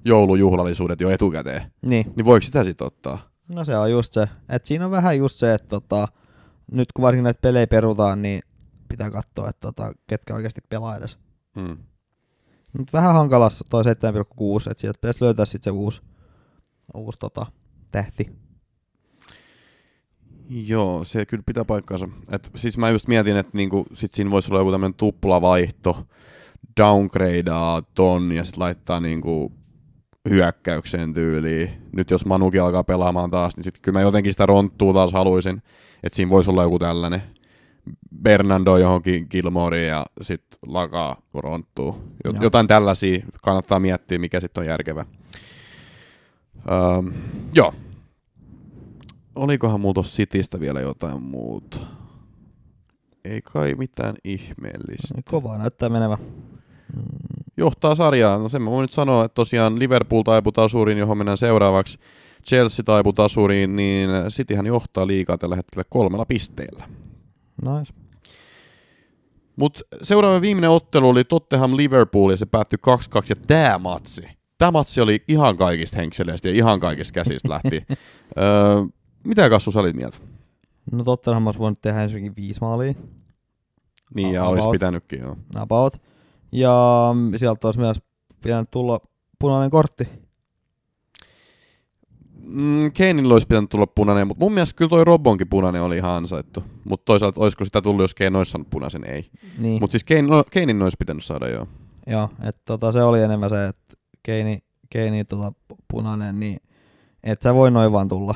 [0.06, 3.20] joulujuhlallisuudet jo etukäteen, Niin, niin voiko sitä sitten ottaa?
[3.48, 4.28] no se on just se.
[4.50, 6.08] Et siinä on vähän just se, että tota,
[6.72, 8.42] nyt kun varsinkin näitä pelejä perutaan, niin
[8.90, 11.18] pitää katsoa, että tota, ketkä oikeasti pelaa edes.
[11.60, 11.78] Hmm.
[12.78, 13.90] Nyt vähän hankalassa toi 7,6,
[14.72, 16.02] että sieltä pitäisi löytää sitten se uusi,
[16.94, 17.46] uusi tota,
[17.92, 18.32] tähti.
[20.50, 22.10] Joo, se kyllä pitää paikkaansa.
[22.32, 26.08] Et siis mä just mietin, että niinku, sit siinä voisi olla joku tämmöinen tuplavaihto,
[26.80, 29.54] downgradeaa ton ja sitten laittaa niinku
[30.30, 31.70] hyökkäykseen tyyliin.
[31.96, 35.62] Nyt jos Manuki alkaa pelaamaan taas, niin sitten kyllä mä jotenkin sitä ronttua taas haluaisin.
[36.04, 37.22] Että siinä voisi olla joku tällainen
[38.22, 41.96] Bernardo johonkin Gilmoriin ja sitten lakaa ronttuu.
[42.42, 45.06] Jotain tällaisia kannattaa miettiä, mikä sitten on järkevä.
[46.72, 47.12] Öö,
[47.56, 47.74] joo,
[49.36, 51.78] olikohan mulla tossa Citystä vielä jotain muuta?
[53.26, 55.22] Ei kai mitään ihmeellistä.
[55.30, 56.16] Kovaa näyttää menevä.
[56.96, 57.04] Mm,
[57.58, 58.38] Johtaa sarjaa.
[58.38, 62.00] No sen mä voin nyt sanoa, että tosiaan Liverpool taipui tasuriin, johon mennään seuraavaksi.
[62.48, 66.90] Chelsea taipui tasuriin, niin Cityhän johtaa liikaa tällä hetkellä kolmella pisteellä.
[67.66, 67.94] nice.
[69.56, 72.92] Mutta seuraava viimeinen ottelu oli Tottenham Liverpool ja se päättyi 2-2
[73.30, 74.22] ja tää matsi.
[74.60, 77.86] Tämä matsi oli ihan kaikista henkseleistä ja ihan kaikista käsistä lähti.
[78.38, 78.86] öö,
[79.24, 80.18] mitä Kassu sä olit mieltä?
[80.92, 82.94] No Tottenham olisi voinut tehdä ensinnäkin viisi maalia.
[84.16, 84.54] Niin, ja About.
[84.54, 85.38] olisi pitänytkin, joo.
[85.56, 86.02] about.
[86.52, 87.98] Ja sieltä olisi myös
[88.42, 89.00] pitänyt tulla
[89.40, 90.08] punainen kortti.
[92.44, 96.16] Mm, Keinillä olisi pitänyt tulla punainen, mutta mun mielestä kyllä toi Robonkin punainen oli ihan
[96.16, 96.64] ansaittu.
[96.84, 99.26] Mutta toisaalta olisiko sitä tullut, jos Kane olisi saanut punaisen, ei.
[99.58, 101.68] Niin, Mutta siis Kane, no, Keinin olisi pitänyt saada, joo.
[102.08, 105.54] joo, että tota, se oli enemmän se, että Keini, Keini tota,
[105.92, 106.62] punainen, niin
[107.24, 108.36] et sä voi noin vaan tulla.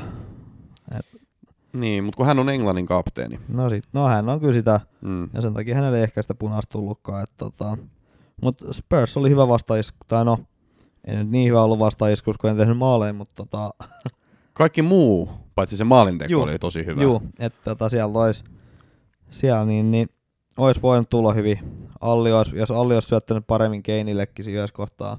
[1.74, 3.40] Niin, mutta kun hän on Englannin kapteeni.
[3.48, 5.30] No, sit, no hän on kyllä sitä, Mm.
[5.34, 7.24] ja sen takia hänelle ei ehkä sitä punaista tullutkaan.
[7.24, 7.78] Että, tota,
[8.42, 10.38] mutta Spurs oli hyvä vastaisku, tai no,
[11.08, 13.74] ei nyt niin hyvä ollut vastaiskus, kun en tehnyt maaleja, mutta tota,
[14.54, 16.42] Kaikki muu, paitsi se maalinteko, Juu.
[16.44, 17.04] oli tosi hyvä.
[17.04, 18.44] Juu, että tota, siellä olisi,
[19.32, 20.10] siellä niin, niin
[20.58, 21.60] olisi voinut tulla hyvin.
[22.02, 25.18] Alli olisi, jos Alli olisi syöttänyt paremmin Keinillekin siinä yhdessä kohtaa,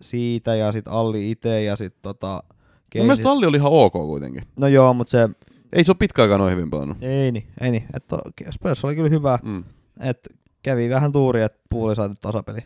[0.00, 2.56] siitä ja sitten Alli itse ja sitten tota, Mun
[2.90, 3.06] Keini.
[3.06, 4.42] mielestä Alli oli ihan ok kuitenkin.
[4.58, 5.28] No joo, mutta se,
[5.72, 6.98] Ei se ole pitkä aikaa noin hyvin pelannut.
[7.02, 7.84] ei niin, ei niin.
[7.96, 8.18] Että
[8.50, 9.64] Spurs oli kyllä hyvä, Mm.
[10.00, 10.30] että
[10.62, 12.58] kävi vähän tuuri, että puuli sai tasapeli.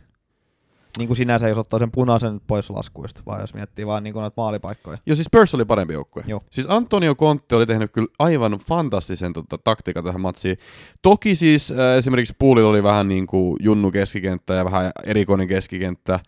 [0.98, 4.20] Niin kuin sinänsä, jos ottaa sen punaisen pois laskuista, vai jos miettii vaan niin kuin
[4.20, 4.98] noita maalipaikkoja.
[5.06, 6.22] Joo, siis Spurs oli parempi joukkue.
[6.26, 6.40] Joo.
[6.50, 10.56] Siis Antonio Conte oli tehnyt kyllä aivan fantastisen tota, taktiikan tähän matsiin.
[11.02, 16.20] Toki siis äh, esimerkiksi Puulilla oli vähän niin kuin junnu keskikenttä ja vähän erikoinen keskikenttä.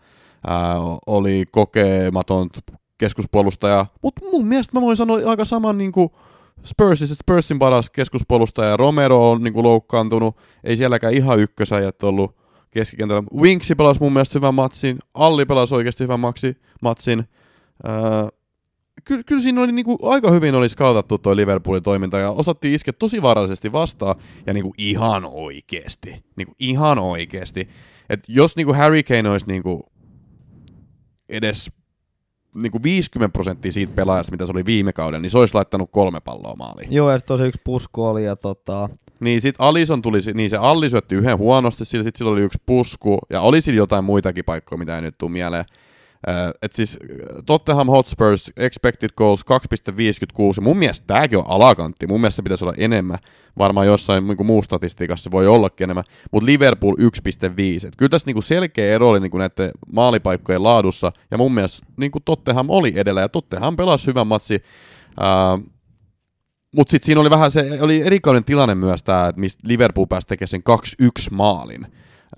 [0.47, 0.77] Ää,
[1.07, 2.49] oli kokematon
[2.97, 6.09] keskuspuolustaja, mutta mun mielestä mä voin sanoa aika saman niin kuin
[6.65, 12.35] Spursissa Spursin paras keskuspuolustaja Romero on niin kuin loukkaantunut, ei sielläkään ihan ykkösäjät ollut
[12.71, 13.23] keskikentällä.
[13.41, 17.23] Winksi pelasi mun mielestä hyvän matsin, Alli pelasi oikeasti hyvän maksi, matsin.
[17.83, 18.29] Ää,
[19.03, 22.93] kyllä, kyllä siinä oli niinku, aika hyvin oli skautattu toi Liverpoolin toiminta ja osattiin iskeä
[22.93, 26.23] tosi vaarallisesti vastaan ja niinku ihan oikeesti.
[26.35, 27.69] Niinku ihan oikeesti.
[28.09, 29.90] Et jos niinku Harry Kane olisi niinku
[31.31, 31.71] edes
[32.61, 36.19] niinku 50 prosenttia siitä pelaajasta, mitä se oli viime kaudella, niin se olisi laittanut kolme
[36.19, 36.93] palloa maaliin.
[36.93, 38.89] Joo, ja sitten tosi yksi pusku oli, ja tota,
[39.19, 42.59] Niin sit Alison tuli, niin se Alli syötti yhden huonosti, sillä sit sillä oli yksi
[42.65, 45.65] pusku, ja oli sillä jotain muitakin paikkoja, mitä ei nyt tule mieleen.
[46.27, 49.41] Uh, et siis äh, Tottenham Hotspurs expected goals
[50.57, 50.61] 2,56.
[50.61, 52.07] Mun mielestä tämäkin on alakantti.
[52.07, 53.17] Mun mielestä se pitäisi olla enemmän.
[53.57, 56.03] Varmaan jossain niin muu statistiikassa se voi ollakin enemmän.
[56.31, 57.87] Mutta Liverpool 1,5.
[57.87, 61.11] Et kyllä tässä niin selkeä ero oli niin näiden maalipaikkojen laadussa.
[61.31, 63.21] Ja mun mielestä niin Tottenham oli edellä.
[63.21, 64.63] Ja Tottenham pelasi hyvän matsi.
[65.21, 65.71] Uh,
[66.75, 70.47] mutta sitten siinä oli vähän se, oli erikoinen tilanne myös tämä, että Liverpool pääsi tekemään
[70.47, 70.63] sen
[71.03, 71.87] 2-1 maalin.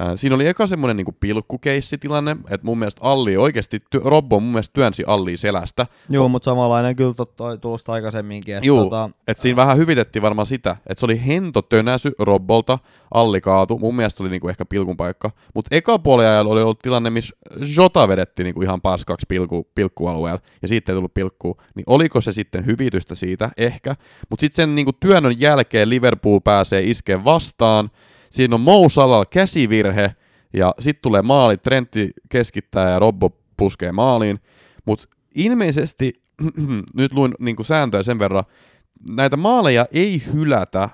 [0.02, 4.52] Äh, siinä oli eka semmoinen niinku pilkkukeissitilanne, että mun mielestä Alli oikeasti, ty- Robbo mun
[4.52, 5.88] mielestä työnsi Allia selästä.
[6.10, 8.56] joo, mutta samanlainen kyllä toi tulosta aikaisemminkin.
[8.56, 12.80] Että Juu, tota, että siinä vähän hyvitettiin varmaan sitä, että se oli hento tönäsy Robbolta,
[13.14, 17.10] Alli kaatu, mun mielestä oli niinku ehkä pilkun paikka, mutta eka puoliajalla oli ollut tilanne,
[17.10, 17.36] missä
[17.76, 22.32] Jota vedetti niinku ihan paskaksi pilku, pilkkualueella, ja siitä ei tullut pilkkuu, niin oliko se
[22.32, 23.50] sitten hyvitystä siitä?
[23.58, 23.96] Ehkä,
[24.30, 27.90] mutta sitten sen niinku työnnön jälkeen Liverpool pääsee iskeen vastaan,
[28.34, 28.88] Siinä on Mo
[29.30, 30.16] käsivirhe,
[30.54, 34.40] ja sitten tulee maali, Trentti keskittää ja Robbo puskee maaliin.
[34.86, 36.14] Mutta ilmeisesti,
[36.96, 38.44] nyt luin niinku sääntöjä sen verran,
[39.10, 40.90] näitä maaleja ei hylätä,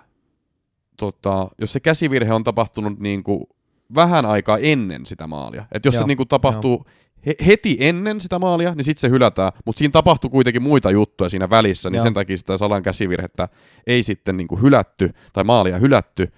[0.98, 3.50] tota, jos se käsivirhe on tapahtunut niinku
[3.96, 5.66] vähän aikaa ennen sitä maalia.
[5.72, 6.86] Et jos Joo, se niinku tapahtuu
[7.26, 11.30] he, heti ennen sitä maalia, niin sitten se hylätään, mutta siinä tapahtuu kuitenkin muita juttuja
[11.30, 12.04] siinä välissä, niin Joo.
[12.04, 13.50] sen takia sitä Salan käsivirhettä
[13.88, 16.32] ei sitten niinku hylätty, tai maalia hylätty.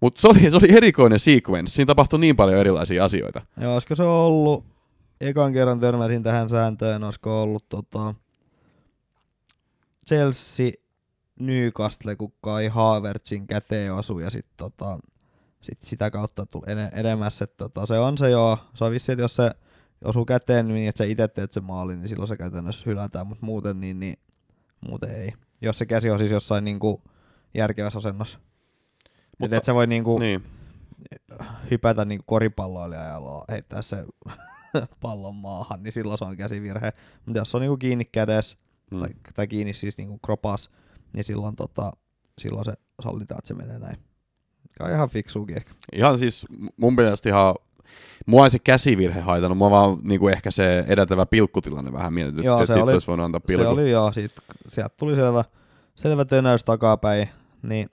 [0.00, 3.42] Mutta se oli, se oli erikoinen sequence, siinä tapahtui niin paljon erilaisia asioita.
[3.60, 4.64] Joo, olisiko se ollut,
[5.20, 8.14] ekan kerran törmäsin tähän sääntöön, olisiko ollut tota,
[10.08, 10.70] Chelsea,
[11.40, 14.98] Newcastle, kun Kai Havertzin käteen osui ja sit, tota,
[15.60, 17.42] sit sitä kautta tuli ed- edemmäs.
[17.42, 19.50] Et, tota, se on se joo, se on vissi, että jos se
[20.04, 23.46] osuu käteen niin, että sä itse teet sen maalin, niin silloin se käytännössä hylätään, mutta
[23.46, 24.18] muuten, niin, niin,
[24.88, 25.32] muuten ei.
[25.60, 27.02] Jos se käsi on siis jossain niinku
[27.54, 28.38] järkevässä asennossa.
[29.38, 30.42] Mutta et sä voi niinku, Niin.
[31.70, 34.04] hypätä niin koripalloilijalla ja heittää se
[35.02, 36.92] pallon maahan, niin silloin se on käsivirhe.
[37.26, 38.56] Mutta jos se on niin kiinni kädessä
[38.90, 39.00] Mm.
[39.00, 40.70] tai, tai kiinni siis niin kropas,
[41.12, 41.92] niin silloin, tota,
[42.40, 42.72] silloin se
[43.02, 43.96] sallitaan, että se menee näin.
[44.80, 45.72] On ihan fiksuukin ehkä.
[45.92, 46.46] Ihan siis
[46.76, 47.54] mun mielestä ihan,
[48.26, 52.56] mua ei se käsivirhe haitannut, mua vaan niinku ehkä se edeltävä pilkkutilanne vähän mietitytti, Joo,
[52.56, 53.64] että se sitten oli- olisi voinut antaa pilkku.
[53.64, 54.12] Se oli joo,
[54.68, 55.44] sieltä tuli selvä,
[55.94, 57.28] selvä tönäys takapäin,
[57.62, 57.90] niin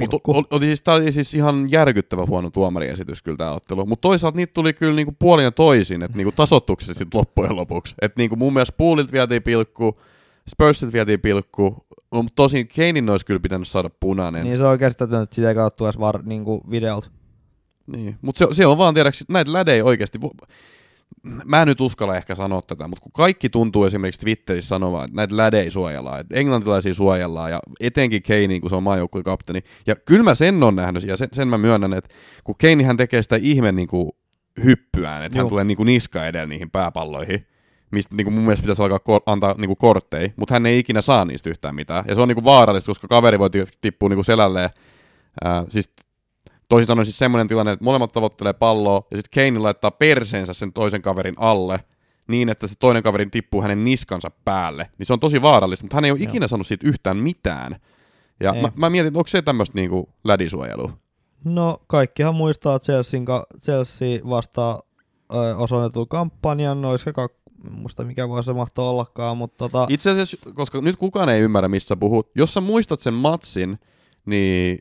[0.00, 3.86] Mutta oli, oli siis, tää oli siis ihan järkyttävä huono tuomariesitys kyllä tämä ottelu.
[3.86, 7.94] Mutta toisaalta niitä tuli kyllä niinku puolin ja toisin, että niinku tasoituksessa sitten loppujen lopuksi.
[8.02, 10.00] Että niinku mun mielestä Poolilta vietiin pilkku,
[10.48, 14.44] Spursilta vietiin pilkku, mutta tosin Kanein olisi kyllä pitänyt saada punainen.
[14.44, 17.08] niin se on käsittämätöntä, että sitä ei kautta edes var, niin kuin videolta.
[17.86, 18.16] Niin.
[18.22, 20.46] Mutta se, se on vaan tiedäks, näitä lädejä oikeasti, vo-
[21.44, 25.16] mä en nyt uskalla ehkä sanoa tätä, mutta kun kaikki tuntuu esimerkiksi Twitterissä sanomaan, että
[25.16, 29.62] näitä lädejä suojellaan, että englantilaisia suojellaan ja etenkin Kane, kun se on maajoukkueen kapteeni.
[29.86, 33.22] Ja kyllä mä sen on nähnyt ja sen, sen mä myönnän, että kun Kanehän tekee
[33.22, 34.10] sitä ihme niin kuin
[34.64, 35.50] hyppyään, että hän Joo.
[35.50, 37.46] tulee niin kuin niska edellä niihin pääpalloihin,
[37.90, 40.78] mistä niin kuin mun mielestä pitäisi alkaa kor- antaa niin kuin kortteja, mutta hän ei
[40.78, 42.04] ikinä saa niistä yhtään mitään.
[42.08, 44.70] Ja se on niin kuin vaarallista, koska kaveri voi ti- tippua niin kuin selälleen.
[45.44, 45.90] Ää, siis
[46.68, 50.72] toisin sanoen siis semmoinen tilanne, että molemmat tavoittelee palloa, ja sitten Kane laittaa perseensä sen
[50.72, 51.80] toisen kaverin alle,
[52.28, 54.90] niin että se toinen kaveri tippuu hänen niskansa päälle.
[54.98, 56.28] Niin se on tosi vaarallista, mutta hän ei ole Joo.
[56.28, 57.76] ikinä sanonut siitä yhtään mitään.
[58.40, 58.62] Ja Ei.
[58.62, 60.92] mä, mä mietin, että onko se tämmöistä niinku lädisuojelua?
[61.44, 64.78] No kaikkihan muistaa Chelsean, ka- Chelsea vastaan
[65.34, 70.10] ö, osoitetun kampanjan, no olisiko kak- muista mikä vuosi se mahtoi ollakaan, mutta tota, Itse
[70.10, 73.78] asiassa, koska nyt kukaan ei ymmärrä, missä puhut, jos sä muistat sen matsin,
[74.26, 74.78] niin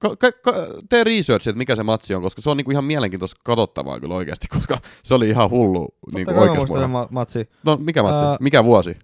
[0.00, 0.54] ka- ka-
[0.88, 4.14] tee research, että mikä se matsi on, koska se on niinku ihan mielenkiintoista katsottavaa kyllä
[4.14, 6.86] oikeasti, koska se oli ihan hullu niinku totta oikeasti.
[6.88, 7.48] ma- matsi.
[7.64, 8.24] No mikä matsi?
[8.24, 8.96] Ää, mikä vuosi?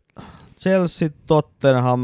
[0.61, 2.01] Chelsea Tottenham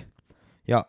[0.67, 0.85] Ja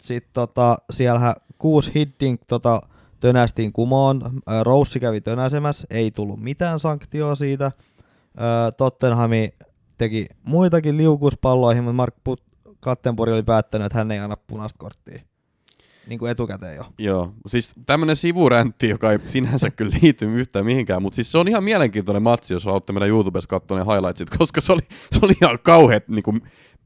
[0.00, 2.80] sitten tota, siellähän kuusi Hiddink tota,
[3.20, 7.72] tönästiin kumoon, Roussi kävi tönäsemässä, ei tullut mitään sanktioa siitä.
[8.76, 9.54] Tottenhami
[9.98, 15.22] teki muitakin liukuspalloihin, mutta Mark Put- Kattenpori oli päättänyt, että hän ei anna punaista korttia.
[16.06, 16.84] Niin kuin etukäteen jo.
[16.98, 21.48] Joo, siis tämmönen sivuräntti, joka ei sinänsä kyllä liity yhtään mihinkään, mutta siis se on
[21.48, 24.80] ihan mielenkiintoinen matsi, jos haluatte mennä YouTubessa katsoa ne highlightsit, koska se oli,
[25.12, 26.42] se oli ihan kauheat niin kuin,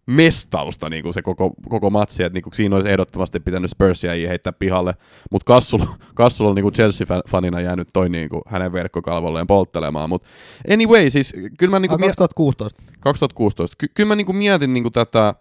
[0.06, 4.28] mestausta niin kuin se koko, koko matsi, että niin kuin siinä olisi ehdottomasti pitänyt Spursia
[4.28, 4.94] heittää pihalle,
[5.30, 10.28] mutta Kassulla, Kassulla on niin kuin Chelsea-fanina jäänyt toi niin kuin hänen verkkokalvolleen polttelemaan, mutta
[10.72, 12.82] anyway, siis kyllä mä niin kuin, 2016.
[13.00, 13.76] 2016.
[13.78, 15.34] Ky- kyllä mä niinku mietin niinku tätä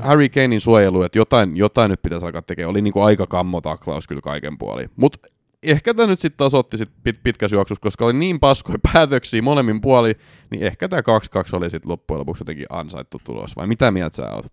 [0.00, 2.70] Harry Kanein suojelua, että jotain, jotain nyt pitäisi alkaa tekemään.
[2.70, 4.90] Oli niinku aika kammotaklaus kyllä kaiken puolin.
[4.96, 5.28] Mutta
[5.62, 9.42] ehkä tämä nyt sitten taas otti sit pit, pitkässä juoksussa, koska oli niin paskoja päätöksiä
[9.42, 10.14] molemmin puoli,
[10.50, 11.04] niin ehkä tämä 2-2
[11.52, 13.56] oli sitten loppujen lopuksi jotenkin ansaittu tulos.
[13.56, 14.46] Vai mitä mieltä sä oot?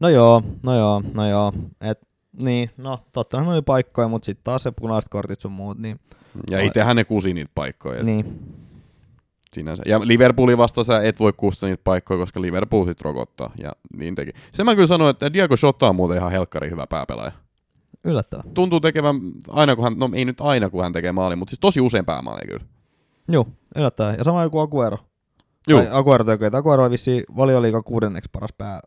[0.00, 1.52] No joo, no joo, no joo.
[1.80, 1.98] Et,
[2.40, 6.00] niin, no tottahan oli paikkoja, mutta sitten taas se punaiset kortit sun muut, niin,
[6.50, 8.02] Ja itsehän ne kusi niitä paikkoja.
[8.02, 8.24] Niin.
[8.24, 8.56] niin.
[9.54, 9.82] Sinänsä.
[9.86, 13.50] Ja Liverpoolin vasta sä et voi kustaa niitä paikkoja, koska Liverpool sit rokottaa.
[13.58, 14.30] Ja niin teki.
[14.50, 17.32] Se mä kyllä sanoin, että Diego Jota on muuten ihan helkkari hyvä pääpelaaja.
[18.06, 18.44] Yllättävää.
[18.54, 21.60] tuntuu tekevän aina kun hän, no ei nyt aina kun hän tekee maalin, mutta siis
[21.60, 22.66] tosi usein päämaaleja kyllä.
[23.28, 23.46] Joo,
[23.76, 24.14] yllättävää.
[24.14, 24.98] Ja sama joku Aguero.
[25.68, 28.80] Joo, Tai Aguero tekee, että Aguero on vissiin valioliikan kuudenneksi paras pää,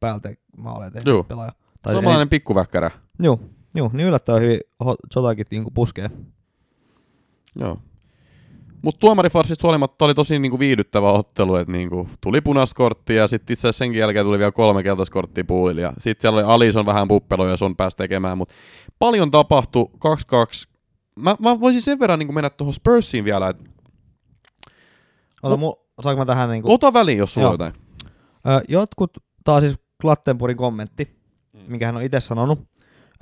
[0.00, 1.24] päältä maaleja tehnyt Joo.
[1.24, 1.52] pelaaja.
[1.82, 2.90] Tai samanlainen pikkuväkkärä.
[3.18, 3.40] Joo,
[3.74, 4.60] joo, niin yllättävän hyvin
[5.16, 6.10] Jotakin niinku puskee.
[7.56, 7.76] Joo.
[8.82, 13.54] Mutta tuomarifarsista huolimatta oli tosi niinku viihdyttävä ottelu, että niinku tuli punaista korttia ja sitten
[13.54, 15.80] itse asiassa senkin jälkeen tuli vielä kolme keltaista korttia puulille.
[15.80, 18.54] Ja sitten siellä oli Alison vähän puppeloja, jos on pääsi tekemään, mutta
[18.98, 20.68] paljon tapahtui 2-2.
[21.20, 23.64] Mä, mä voisin sen verran niinku mennä tuohon Spursiin vielä, että
[25.42, 26.72] Ota, mu, saanko mä tähän niinku...
[26.72, 27.54] ota väliin, jos sulla Joo.
[27.54, 27.72] jotain.
[28.46, 29.10] Ö, jotkut,
[29.44, 31.18] taas siis Klattenpurin kommentti,
[31.68, 32.58] minkä hän on itse sanonut.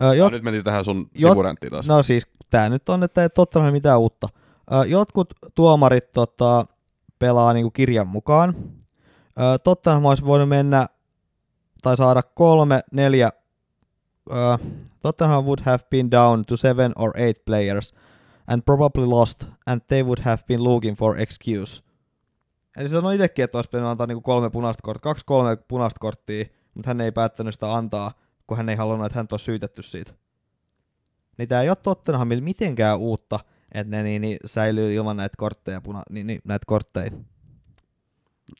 [0.02, 1.86] Ö, Ja jot, nyt mentiin tähän sun Jot- sivuränttiin taas.
[1.88, 4.28] no siis, tää nyt on, että ei Tottenham mitään uutta.
[4.86, 6.66] Jotkut tuomarit tota,
[7.18, 8.54] pelaa niinku kirjan mukaan.
[9.64, 10.86] Tottenham olisi voinut mennä
[11.82, 13.32] tai saada kolme, neljä.
[15.02, 17.94] Tottenham would have been down to seven or eight players
[18.46, 21.82] and probably lost and they would have been looking for excuse.
[22.76, 25.98] Eli se sanoi itsekin, että olisi pitänyt antaa niinku kolme punaista korttia, kaksi kolme punaista
[26.00, 26.44] korttia,
[26.74, 28.12] mutta hän ei päättänyt sitä antaa,
[28.46, 30.12] kun hän ei halunnut, että hän olisi syytetty siitä.
[31.38, 33.40] Niin tää ei ole Tottenhamilla mitenkään uutta,
[33.80, 37.10] että ne niin, niin säilyy ilman näitä kortteja, puna, niin, niin, näitä kortteja.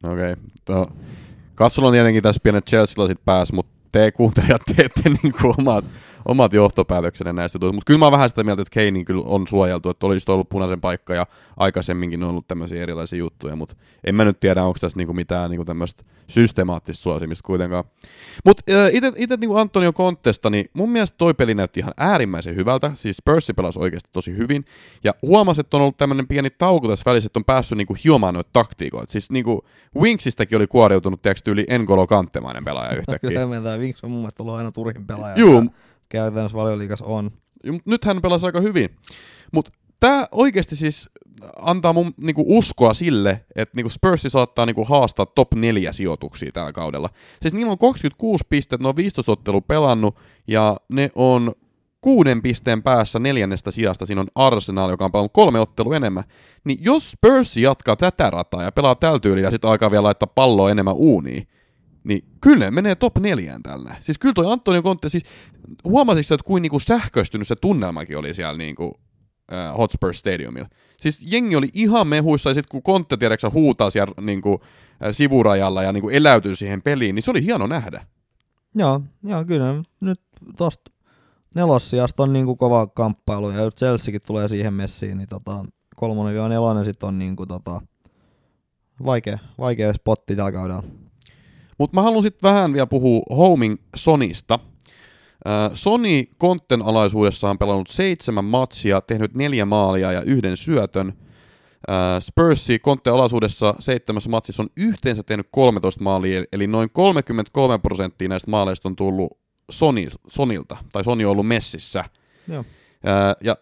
[0.04, 0.36] Okei.
[0.68, 0.96] Okay.
[1.54, 5.84] Kassulla on tietenkin tässä pienet Chelsea-lasit päässä, mutta te kuuntelijat teette niinku omat,
[6.28, 7.74] omat johtopäätöksenne näistä jutuista.
[7.74, 10.48] Mutta kyllä mä oon vähän sitä mieltä, että Keinin kyllä on suojeltu, että olisi ollut
[10.48, 13.74] punaisen paikka ja aikaisemminkin on ollut tämmöisiä erilaisia juttuja, mutta
[14.04, 17.84] en mä nyt tiedä, onko tässä niinku mitään niinku tämmöistä systemaattista suosimista kuitenkaan.
[18.44, 18.62] Mutta
[19.16, 23.52] itse niinku Antonio Contesta, niin mun mielestä toi peli näytti ihan äärimmäisen hyvältä, siis Percy
[23.52, 24.64] pelasi oikeasti tosi hyvin,
[25.04, 28.34] ja huomasi, että on ollut tämmöinen pieni tauko tässä välissä, että on päässyt niinku hiomaan
[28.34, 29.12] noita taktiikoita.
[29.12, 29.64] Siis niinku
[30.00, 33.30] Winksistäkin oli kuoriutunut, tiedätkö, yli Engolo Kantemainen pelaaja yhtäkkiä.
[33.30, 35.34] Kyllä Vinks on mun mielestä ollut aina turhin pelaaja.
[35.38, 35.64] Juu,
[36.08, 37.30] Käytännössä valioliikas on.
[37.86, 38.90] Nyt hän pelasi aika hyvin.
[39.52, 41.10] Mutta tämä oikeasti siis
[41.62, 46.72] antaa mun niinku uskoa sille, että niinku Spursi saattaa niinku haastaa top 4 sijoituksia tällä
[46.72, 47.08] kaudella.
[47.42, 50.16] Siis niillä on 26 pistettä, ne on 15 ottelua pelannut,
[50.48, 51.52] ja ne on
[52.00, 54.06] kuuden pisteen päässä neljännestä sijasta.
[54.06, 56.24] Siinä on Arsenal, joka on pelannut kolme ottelua enemmän.
[56.64, 60.32] Niin jos Spurs jatkaa tätä rataa ja pelaa tällä tyylillä ja sitten aikaa vielä laittaa
[60.34, 61.48] palloa enemmän uuniin,
[62.06, 63.96] niin kyllä ne menee top neljään tällä.
[64.00, 65.24] Siis kyllä toi Antonio Conte, siis
[65.84, 68.94] huomasitko, että kuin niinku sähköistynyt se tunnelmakin oli siellä niinku,
[69.52, 70.68] äh, Hotspur Stadiumilla.
[70.96, 74.60] Siis jengi oli ihan mehuissa, ja sitten kun Conte tiedätkö, huutaa siellä niinku,
[75.04, 78.06] äh, sivurajalla ja niinku eläytyy siihen peliin, niin se oli hieno nähdä.
[78.74, 80.20] Joo, joo kyllä nyt
[80.56, 80.90] tosta
[81.54, 85.64] nelossijasta on niinku kova kamppailu, ja Chelseakin tulee siihen messiin, niin tota,
[85.96, 87.80] kolmonen ja nelonen sit on niinku tota,
[89.04, 90.82] vaikea, vaikea spotti tällä kaudella.
[91.78, 94.58] Mutta mä haluan sitten vähän vielä puhua Homing Sonista.
[95.74, 101.12] Sony Kontten alaisuudessa on pelannut seitsemän matsia, tehnyt neljä maalia ja yhden syötön.
[102.20, 108.50] Spursi Kontten alaisuudessa seitsemässä matsissa on yhteensä tehnyt 13 maalia, eli noin 33 prosenttia näistä
[108.50, 109.38] maaleista on tullut
[109.70, 112.04] Sony, Sonilta, tai Sony on ollut messissä.
[112.48, 112.64] Joo.
[113.40, 113.56] Ja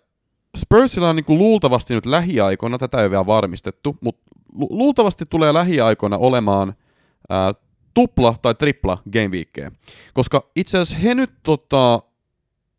[0.56, 5.54] Spursilla on niinku luultavasti nyt lähiaikoina, tätä ei ole vielä varmistettu, mutta lu- luultavasti tulee
[5.54, 6.74] lähiaikoina olemaan
[7.30, 7.52] ää,
[7.94, 9.72] tupla tai tripla game weekkejä.
[10.14, 12.00] Koska itse asiassa he nyt tota,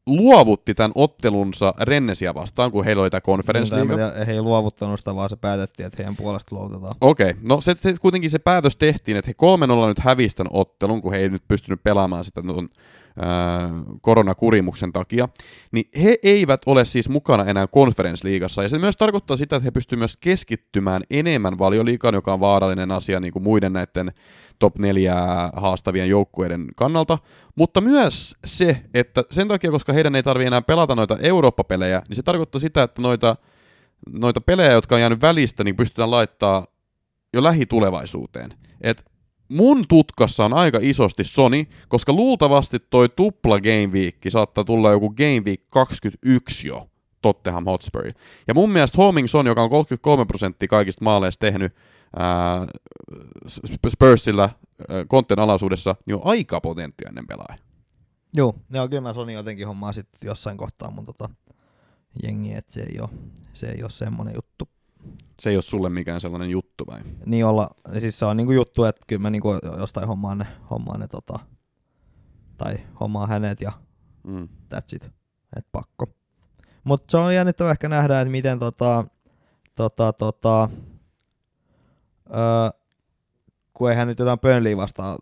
[0.08, 5.16] luovutti tämän ottelunsa Rennesia vastaan, kun heillä oli tämä Conference Niin, he ei luovuttanut sitä,
[5.16, 6.96] vaan se päätettiin, että heidän puolesta luovutetaan.
[7.02, 9.56] Okei, no se, se, kuitenkin se päätös tehtiin, että he
[9.86, 12.42] 3-0 nyt hävisi tämän ottelun, kun he ei nyt pystynyt pelaamaan sitä
[14.02, 15.30] koronakurimuksen takia,
[15.72, 19.72] niin he eivät ole siis mukana enää konferensliigassa, ja se myös tarkoittaa sitä, että he
[19.72, 24.12] pystyvät myös keskittymään enemmän valioliikaan, joka on vaarallinen asia niin kuin muiden näiden
[24.60, 25.16] top 4
[25.56, 27.18] haastavien joukkueiden kannalta,
[27.56, 32.16] mutta myös se, että sen takia, koska heidän ei tarvitse enää pelata noita Eurooppa-pelejä, niin
[32.16, 33.36] se tarkoittaa sitä, että noita,
[34.12, 36.68] noita pelejä, jotka on jäänyt välistä, niin pystytään laittaa
[37.34, 38.54] jo lähitulevaisuuteen.
[38.82, 39.06] Et
[39.50, 45.10] mun tutkassa on aika isosti Sony, koska luultavasti toi tupla Game Week saattaa tulla joku
[45.10, 46.90] Game Week 21 jo
[47.22, 48.06] Tottenham Hotspur.
[48.48, 51.76] Ja mun mielestä Homing Son, joka on 33 prosenttia kaikista maaleista tehnyt
[52.20, 52.68] ää,
[53.90, 54.50] Spursilla
[55.08, 57.58] kontten alaisuudessa, niin on aika potentiaalinen pelaaja.
[58.34, 61.30] Joo, joo kyllä mä Sony jotenkin hommaa sitten jossain kohtaa mun tota
[62.24, 63.10] jengi, että se ei ole,
[63.54, 64.70] se ei ole semmonen juttu.
[65.40, 67.00] Se ei ole sulle mikään sellainen juttu vai?
[67.26, 69.50] Niin olla, siis se on niinku juttu, että kyllä mä niinku
[69.80, 71.40] jostain hommaan ne, hommaan ne tota,
[72.58, 73.72] tai hommaa hänet ja
[74.24, 74.48] Mm.
[74.74, 75.06] that's it,
[75.58, 76.06] et pakko.
[76.84, 79.06] Mutta se on jännittävä ehkä nähdä, että miten tota,
[79.76, 80.70] tota, tota,
[82.30, 82.70] öö,
[83.74, 85.18] kun eihän nyt jotain Burnley vastaan,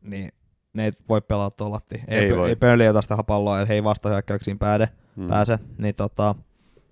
[0.00, 0.32] niin
[0.72, 1.94] ne ei voi pelata tuollatti.
[2.08, 2.48] Ei, Ei voi.
[2.48, 5.28] ei Burnley ota sitä palloa, että he ei vastahyökkäyksiin pääde, Mm.
[5.28, 6.34] pääse, niin tota,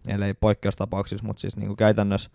[0.07, 2.31] ellei poikkeustapauksissa, mutta siis niinku käytännössä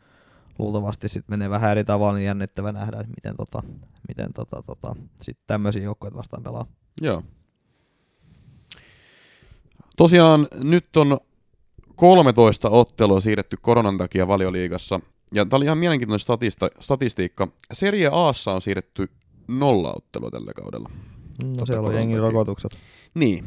[0.59, 3.63] luultavasti sit menee vähän eri tavalla, niin jännittävä nähdä, että miten, tota,
[4.07, 6.65] miten tota, tota, sit tämmöisiä joukkoja vastaan pelaa.
[7.01, 7.23] Joo.
[9.97, 11.19] Tosiaan nyt on
[11.95, 14.99] 13 ottelua siirretty koronan takia valioliigassa.
[15.33, 17.47] Ja tämä oli ihan mielenkiintoinen statista, statistiikka.
[17.73, 19.09] Serie Aassa on siirretty
[19.47, 20.89] nolla ottelua tällä kaudella.
[21.43, 22.21] No Totta siellä on takia.
[22.21, 22.71] rokotukset.
[23.13, 23.45] Niin.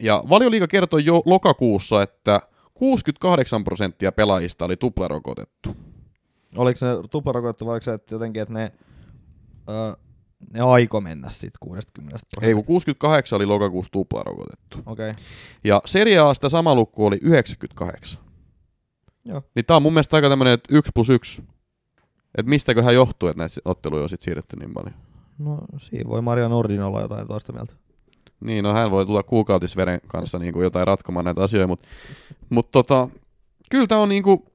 [0.00, 2.40] Ja valioliiga kertoi jo lokakuussa, että
[2.78, 5.76] 68 prosenttia pelaajista oli tuplarokotettu.
[6.56, 8.72] Oliko se tuplarokotettu vai oliko se että jotenkin, että ne,
[9.68, 9.92] öö,
[10.52, 14.78] ne aiko mennä siitä 60 Ei, kun 68 oli lokakuussa tuplarokotettu.
[14.86, 15.10] Okei.
[15.10, 15.22] Okay.
[15.64, 18.20] Ja Serie Asta sama luku oli 98.
[19.24, 19.42] Joo.
[19.54, 21.42] Niin tää on mun mielestä aika tämmönen, että 1 plus 1.
[22.38, 24.94] Että mistäköhän johtuu, että näitä otteluja on sit siirretty niin paljon.
[25.38, 27.74] No siinä voi Maria Nordin olla jotain toista mieltä.
[28.40, 31.88] Niin, no hän voi tulla kuukautisveren kanssa niin kuin jotain ratkomaan näitä asioita, mutta
[32.50, 33.08] mut tota,
[33.70, 34.46] kyllä tämä on niinku,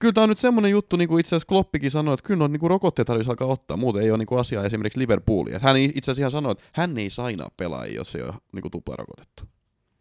[0.00, 2.52] kyllä tää on nyt semmoinen juttu, niin kuin itse asiassa Kloppikin sanoi, että kyllä noita
[2.52, 5.58] niinku rokotteet tarvitsisi alkaa ottaa, muuten ei ole niinku asiaa esimerkiksi Liverpoolia.
[5.58, 9.44] Hän itse asiassa ihan sanoi, että hän ei sainaa pelaajia, jos ei ole niinku tuplarokotettu.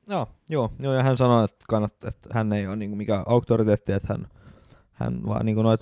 [0.08, 3.92] Joo, joo, joo, ja hän sanoi, että, kannat, että hän ei ole niinku mikään auktoriteetti,
[3.92, 4.28] että hän,
[4.92, 5.82] hän vaan niinku noit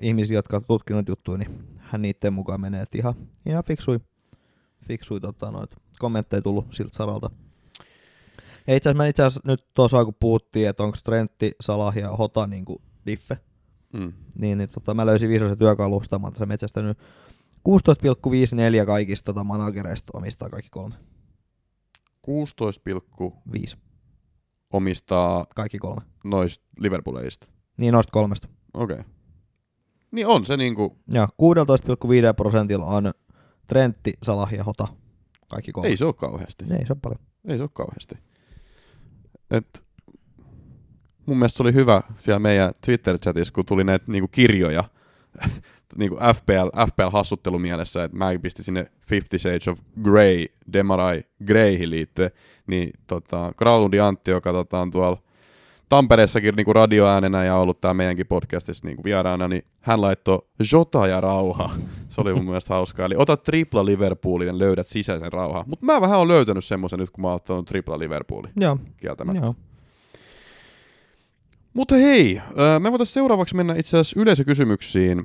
[0.00, 3.14] ihmisiä, jotka on tutkinut juttuja, niin hän niiden mukaan menee, että ihan,
[3.46, 4.00] ihan fiksui,
[4.88, 7.30] fiksui tota, noit kommentteja tullut siltä saralta.
[8.66, 12.46] Ja itse asiassa, itse asiassa nyt tuossa kun puhuttiin, että onko Trentti, Salah ja Hota
[12.46, 13.38] niinku diffe,
[13.92, 14.12] Mm.
[14.34, 16.98] niin, niin tota, mä löysin vihdoin se työkalusta, mä oon tässä metsästänyt
[17.68, 20.94] 16,54 kaikista tota, managereista omistaa kaikki kolme.
[22.22, 22.82] 16,
[23.52, 23.76] Viisi,
[24.72, 26.02] omistaa kaikki kolme.
[26.24, 27.46] noista Liverpoolista.
[27.76, 28.48] Niin noista kolmesta.
[28.74, 29.00] Okei.
[29.00, 29.12] Okay.
[30.10, 33.12] Niin on se niinku, Ja 16,5 prosentilla on
[33.66, 34.88] Trentti, Salah ja Hota.
[35.50, 35.88] Kaikki kolme.
[35.88, 36.64] ei se ole kauheasti.
[36.70, 37.20] Ei se ole paljon.
[37.48, 38.14] Ei se ole kauheasti.
[39.50, 39.84] Et,
[41.26, 44.84] mun mielestä se oli hyvä siellä meidän Twitter-chatissa, kun tuli näitä niinku kirjoja,
[45.98, 52.30] niinku FPL, FPL-hassuttelu mielessä, että mä pistin sinne Fifty Shades of Grey, Demarai Greyhin liittyen,
[52.66, 55.22] niin tota, Graundi Antti, joka tota, on tuolla
[55.90, 61.20] Tampereessakin niinku radioäänenä ja ollut tää meidänkin podcastissa niinku vieraana, niin hän laittoi Jota ja
[61.20, 61.70] rauha.
[62.08, 63.06] Se oli mun mielestä hauskaa.
[63.06, 65.64] Eli ota tripla Liverpoolin ja löydät sisäisen rauhan.
[65.66, 69.42] Mutta mä vähän on löytänyt semmoisen nyt, kun mä oon ottanut tripla Liverpoolin Joo, kieltämättä.
[69.42, 69.54] joo.
[71.74, 75.24] Mutta hei, ö, me voitaisiin seuraavaksi mennä itse asiassa yleisökysymyksiin.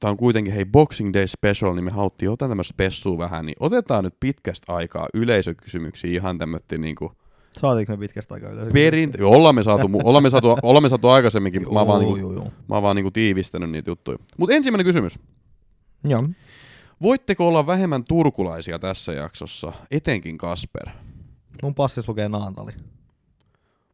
[0.00, 3.56] Tämä on kuitenkin, hei, Boxing Day Special, niin me haluttiin ottaa tämmöistä spessua vähän, niin
[3.60, 7.12] otetaan nyt pitkästä aikaa yleisökysymyksiä ihan tämmötti niinku
[7.60, 8.72] Saatiinko me pitkästä aikaa yleensä?
[8.72, 9.18] perint...
[9.18, 11.88] Joo, ollaan me saatu, mu- ollaan me saatu, ollaan me saatu aikaisemminkin, mutta mä oon
[11.88, 12.52] vaan, Joo, niinku, joo, joo.
[12.68, 14.18] mä oon vaan niinku tiivistänyt niitä juttuja.
[14.38, 15.18] Mutta ensimmäinen kysymys.
[16.04, 16.22] Joo.
[17.02, 20.88] Voitteko olla vähemmän turkulaisia tässä jaksossa, etenkin Kasper?
[21.62, 22.72] Mun passissa lukee Naantali.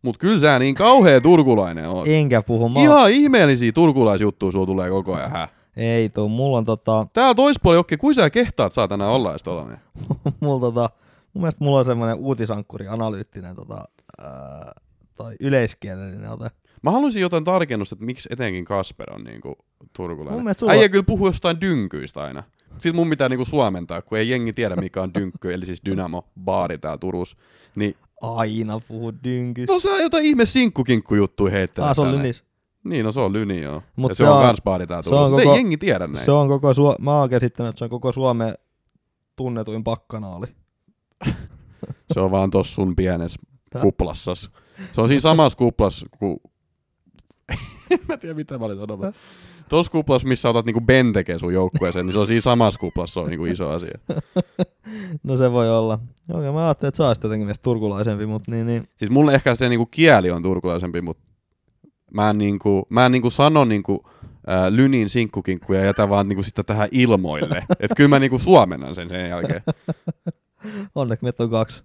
[0.02, 2.08] Mut kyllä sä niin kauhea turkulainen oot.
[2.08, 2.68] Enkä puhu.
[2.68, 5.48] Mä Ihan ihmeellisiä turkulaisjuttuja sulla tulee koko ajan, hä?
[5.76, 6.28] Ei tuu.
[6.28, 9.78] Mulla on tota, Täällä toispuoli okei, kuin sä kehtaat saatana olla edes tollanen?
[10.40, 10.90] mulla tota,
[11.34, 13.84] mun mielestä mulla on semmoinen uutisankkuri, analyyttinen tota,
[14.22, 14.72] ää,
[15.14, 16.50] tai yleiskielellinen ote.
[16.82, 19.54] Mä haluaisin jotain tarkennusta, että miksi etenkin Kasper on niinku
[19.96, 20.54] turkulainen.
[20.54, 22.42] Sulla- Äijä kyllä puhuu jostain dynkyistä aina.
[22.72, 26.24] Sitten mun pitää niinku suomentaa, kun ei jengi tiedä mikä on dynkky, eli siis Dynamo
[26.44, 27.36] baari täällä Turussa.
[27.74, 29.72] Niin, Aina puhu dynkystä.
[29.72, 32.44] no sä jotain ihme sinkkukinkku juttuja heittelet Ah, se on lynis.
[32.88, 33.82] Niin, no se on lyni joo.
[33.96, 35.76] Mut ja se, se on on- kans baari täällä se on Mutta koko- ei jengi
[35.76, 36.24] tiedä näin.
[36.24, 38.54] Se on koko Suo- mä oon käsittänyt, että se on koko Suomen
[39.36, 40.46] tunnetuin pakkanaali.
[42.12, 43.40] Se on vaan tossa sun pienessä
[43.80, 44.50] kuplassas.
[44.92, 46.36] Se on siinä samassa kuplassa kuin...
[47.90, 49.12] en mä tiedä mitä mä olin sanomaan.
[49.68, 53.14] Tuossa kuplassa, missä otat niinku Ben tekee sun joukkueeseen, niin se on siinä samassa kuplassa,
[53.14, 53.98] se on niinku iso asia.
[55.22, 55.98] No se voi olla.
[56.32, 58.84] Okei, mä ajattelin, että sä olisit jotenkin meistä turkulaisempi, mutta niin, niin.
[58.96, 61.22] Siis mulle ehkä se niinku kieli on turkulaisempi, mutta
[62.14, 64.10] mä en, niinku, mä en niinku sano niinku,
[64.46, 67.64] ää, lynin sinkkukinkkuja ja jätä vaan niinku sitä tähän ilmoille.
[67.80, 69.62] että kyllä mä niinku suomennan sen sen jälkeen.
[70.94, 71.82] Onneksi meitä on kaksi.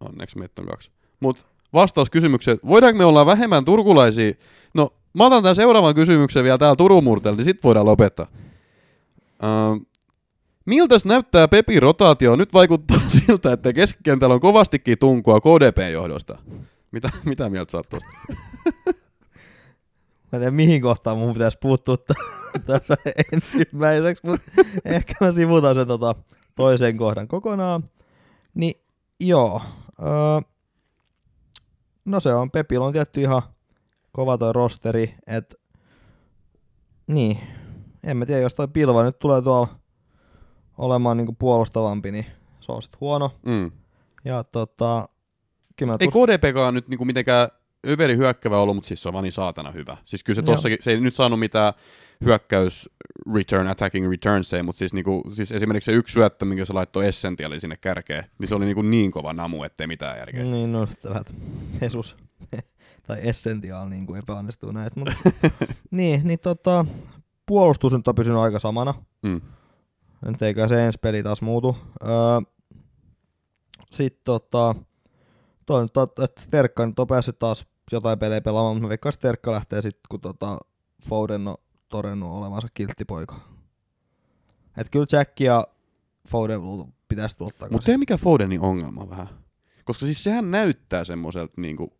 [0.00, 0.90] Onneksi meitä on kaksi.
[1.20, 4.32] Mut vastaus kysymykseen, voidaanko me olla vähemmän turkulaisia?
[4.74, 8.26] No, mä otan tämän seuraavan kysymyksen vielä täällä Turun murteella, niin sit voidaan lopettaa.
[9.42, 9.86] Uh,
[10.64, 12.36] miltäs näyttää Pepin rotaatio?
[12.36, 16.38] Nyt vaikuttaa siltä, että keskikentällä on kovastikin tunkua KDP-johdosta.
[16.90, 17.86] Mitä, mitä mieltä sä oot?
[20.32, 21.96] Mä en tiedä mihin kohtaan mun pitäisi puuttua
[22.66, 22.96] tässä
[23.32, 24.50] ensimmäiseksi, mutta
[24.84, 26.14] ehkä mä sivutan sen tota
[26.54, 27.82] toisen kohdan kokonaan.
[28.54, 28.74] Niin
[29.20, 29.60] joo,
[30.02, 30.50] öö,
[32.04, 33.42] no se on, Pepillä on tietty ihan
[34.12, 35.56] kova toi rosteri, että
[37.06, 37.38] niin,
[38.04, 39.68] en mä tiedä, jos toi pilva nyt tulee tuolla
[40.78, 42.26] olemaan niinku puolustavampi, niin
[42.60, 43.30] se on sit huono.
[43.46, 43.70] Mm.
[44.24, 45.08] Ja tota,
[45.76, 47.48] kyllä mä Ei tus- KDPkaan nyt niinku mitenkään
[47.88, 49.96] överi hyökkävä ollut, mutta siis se on vaan niin saatana hyvä.
[50.04, 50.54] Siis kyllä se Joo.
[50.54, 51.72] tossakin, se ei nyt saanut mitään
[52.24, 52.90] hyökkäys
[53.34, 57.60] return, attacking returns, mutta siis, niinku, siis esimerkiksi se yksi syöttö, minkä se laittoi Essentiali
[57.60, 60.42] sinne kärkeen, niin se oli niinku niin kova namu, ettei mitään järkeä.
[60.42, 61.24] Niin, no vähän
[61.80, 62.16] Jesus
[63.06, 65.00] tai Essential niin kuin epäonnistuu näistä.
[65.00, 65.14] Mutta,
[65.90, 66.84] niin, niin tota,
[67.46, 68.94] puolustus nyt on pysynyt aika samana.
[69.22, 69.40] Mm.
[70.24, 71.76] Nyt eikä se ensi peli taas muutu.
[72.02, 72.40] Öö,
[73.90, 74.74] Sitten tota,
[75.66, 75.92] toi nyt,
[76.24, 79.82] että Sterkka nyt on päässyt taas jotain pelejä pelaamaan, mutta mä veikkaan, että Sterkka lähtee
[79.82, 80.58] sitten, kun tota
[81.08, 81.54] Foden on
[81.88, 83.40] todennut olevansa kilttipoika.
[84.76, 85.66] Et kyllä Jack ja
[86.28, 86.60] Foden
[87.08, 87.74] pitäisi tulla takaisin.
[87.74, 89.26] Mutta mikä Fodenin ongelma vähän.
[89.84, 91.92] Koska siis sehän näyttää semmoiselta niinku,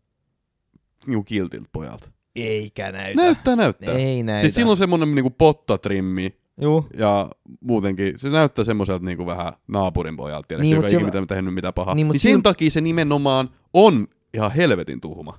[1.06, 2.10] niinku kiltiltä pojalta.
[2.36, 3.22] Eikä näytä.
[3.22, 3.94] Näyttää, näyttää.
[3.94, 4.40] Ei näytä.
[4.40, 7.30] Siis silloin semmonen niinku pottatrimmi Juu, ja
[7.60, 11.54] muutenkin se näyttää semmoiselta niinku vähän naapurin pojalta, tiedätkö, Niin, niin, joka ei ikinä tehnyt
[11.54, 11.94] mitään pahaa.
[11.94, 15.38] Niin, Niin, niin sen sil- takia se nimenomaan on ihan helvetin tuhma.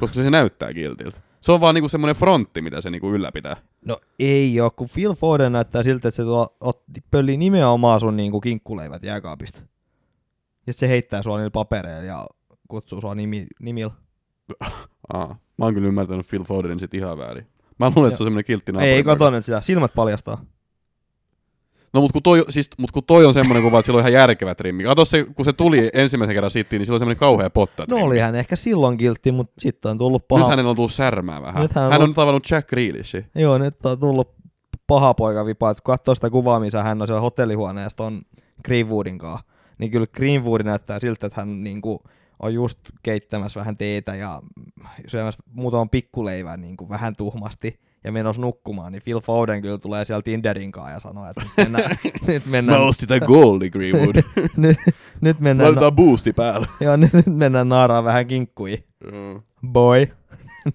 [0.00, 1.20] Koska se näyttää kiltiltä.
[1.40, 3.56] Se on vaan niinku semmoinen frontti, mitä se niinku ylläpitää.
[3.86, 8.16] No ei oo, kun Phil Foden näyttää siltä, että se tuo, otti, pölli nimenomaan sun
[8.16, 9.62] niinku kinkkuleivät jääkaapista.
[10.66, 12.26] Ja se heittää sua niillä papereilla ja
[12.68, 13.92] kutsuu sua nimi, nimillä.
[15.12, 17.46] Aa, mä oon kyllä ymmärtänyt Phil Fodenin sit ihan väärin.
[17.78, 20.44] Mä luulen, että se on semmoinen kiltti ei, kato nyt sitä, silmät paljastaa.
[21.94, 24.12] No mut kun, toi, siis, mut kun toi on semmoinen kuva, että sillä on ihan
[24.12, 24.84] järkevä trimmi.
[24.84, 27.84] Kato se, kun se tuli ensimmäisen kerran sittiin, niin sillä on semmoinen kauhea potta.
[27.90, 30.48] No oli hän ehkä silloin kiltti, mutta sitten on tullut Nyt paha.
[30.48, 31.62] hänen on tullut särmää vähän.
[31.62, 33.26] Nyt hän on hän on nyt tavannut Jack Grealishi.
[33.34, 34.34] Joo, nyt on tullut
[34.86, 38.22] paha poika vipa, että kun katsoo sitä kuvaa, missä hän on siellä hotellihuoneessa ton
[38.64, 39.46] Greenwoodin kanssa,
[39.78, 42.02] niin kyllä Greenwood näyttää siltä, että hän niinku
[42.42, 44.42] on just keittämässä vähän teetä ja
[45.06, 50.22] syömässä muutaman pikkuleivän niinku vähän tuhmasti ja menossa nukkumaan, niin Phil Foden kyllä tulee siellä
[50.22, 51.96] Tinderin kanssa ja sanoo, että nyt mennään,
[52.26, 54.16] nyt mennään, ostin tän goldi, Greenwood.
[54.56, 54.78] nyt,
[55.20, 56.66] nyt mennään, Laitetaan boosti päällä.
[56.80, 58.84] joo, nyt, nyt mennään naaraan vähän kinkkuihin
[59.66, 60.06] boy.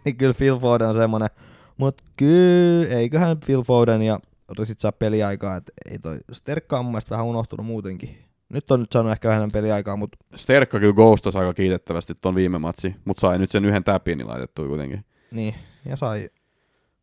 [0.05, 1.29] niin kyllä Phil Foden on semmonen.
[1.77, 4.19] Mut kyllä, eiköhän Phil Foden ja
[4.63, 8.17] sit saa peliaikaa, että ei toi Sterkka on mun mielestä vähän unohtunut muutenkin.
[8.49, 12.57] Nyt on nyt saanut ehkä vähän peliaikaa, mutta Sterkka kyllä ghostas aika kiitettävästi ton viime
[12.59, 15.05] matsi, mutta sai nyt sen yhden täpin laitettua kuitenkin.
[15.31, 15.55] niin,
[15.85, 16.29] ja sai,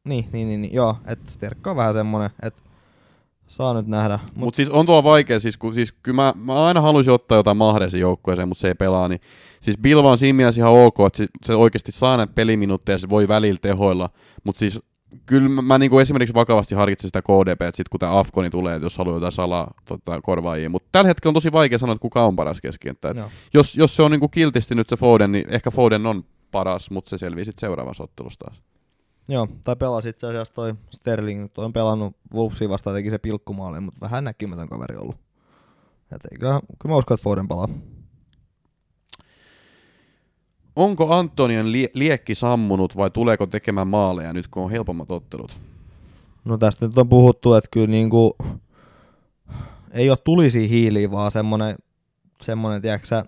[0.07, 2.63] niin, niin, niin, niin joo, että Sterkka on vähän semmonen, että
[3.49, 4.19] saa nyt nähdä.
[4.23, 7.39] Mut, Mutta siis on tuolla vaikea, siis, kun, siis kyllä mä, mä aina haluaisin ottaa
[7.39, 9.21] jotain mahdesin joukkueeseen, mutta se ei pelaa, niin
[9.61, 12.99] siis Bilva on siinä mielessä ihan ok, että se, se oikeasti saa näitä peliminuutteja ja
[12.99, 14.11] se voi välillä tehoilla,
[14.45, 14.81] mutta siis
[15.27, 18.75] kyllä mä, mä niinku esimerkiksi vakavasti harkitsen sitä KDP, että sit kun tämä Afkoni tulee,
[18.75, 22.03] että jos haluaa jotain salaa tota, korvaajia, mutta tällä hetkellä on tosi vaikea sanoa, että
[22.03, 22.61] kuka on paras
[23.17, 23.31] joo.
[23.55, 27.11] Jos, jos se on niinku kiltisti nyt se Foden, niin ehkä Foden on paras, mutta
[27.11, 28.63] se selvii sitten seuraavassa ottelussa taas.
[29.29, 33.81] Joo, tai pelasi itse asiassa toi Sterling, nyt on pelannut Wolvesia vastaan, teki se pilkkumaali,
[33.81, 35.17] mutta vähän näkymätön kaveri ollut.
[36.13, 37.69] Et eiköhän, kyllä mä uskon, että Foden palaa.
[40.77, 45.61] Onko Antonian lie- liekki sammunut vai tuleeko tekemään maaleja nyt, kun on helpommat ottelut?
[46.45, 48.37] No tästä nyt on puhuttu, että kyllä niinku,
[49.91, 51.77] ei ole tulisi hiiliä, vaan semmonen,
[52.43, 53.23] semmonen tiedätkö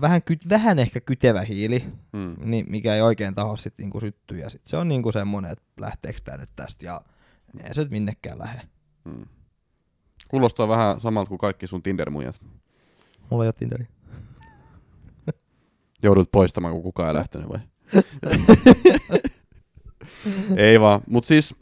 [0.00, 2.36] vähän, ky, vähän ehkä kytevä hiili, Hmm.
[2.50, 4.38] niin mikä ei oikein taho sit niinku syttyä.
[4.38, 7.00] Ja sit se on niinku semmonen, että lähteekö tää nyt tästä ja
[7.64, 8.60] ei se nyt minnekään lähde.
[9.08, 9.26] Hmm.
[10.28, 12.40] Kuulostaa vähän samalta kuin kaikki sun Tinder-muijat.
[13.30, 13.86] Mulla ei ole Tinderi.
[16.02, 17.58] Joudut poistamaan, kun kukaan ei lähtenyt vai?
[20.56, 21.54] ei vaan, mut siis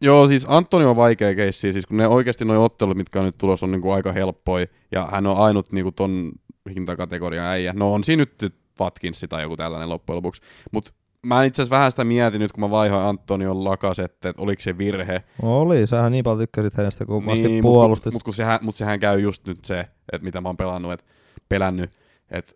[0.00, 3.38] Joo, siis Antoni on vaikea keissi, siis kun ne oikeasti nuo ottelut, mitkä on nyt
[3.38, 6.32] tulossa, on niinku aika helppoja, ja hän on ainut niinku ton
[6.70, 7.72] hintakategorian äijä.
[7.76, 10.42] No on siinä nyt Watkinsi tai joku tällainen loppujen lopuksi,
[10.72, 10.92] mutta
[11.26, 14.78] mä itse asiassa vähän sitä mietin nyt, kun mä vaihoin Antonion lakasette, että oliko se
[14.78, 15.22] virhe.
[15.42, 18.04] Oli, sähän niin paljon tykkäsit hänestä, kun niin, Niin, puolustit.
[18.04, 19.80] Mutta mut, kun sehän, mut sehän käy just nyt se,
[20.12, 21.04] että mitä mä oon pelannut, et,
[21.48, 21.90] pelännyt,
[22.30, 22.52] että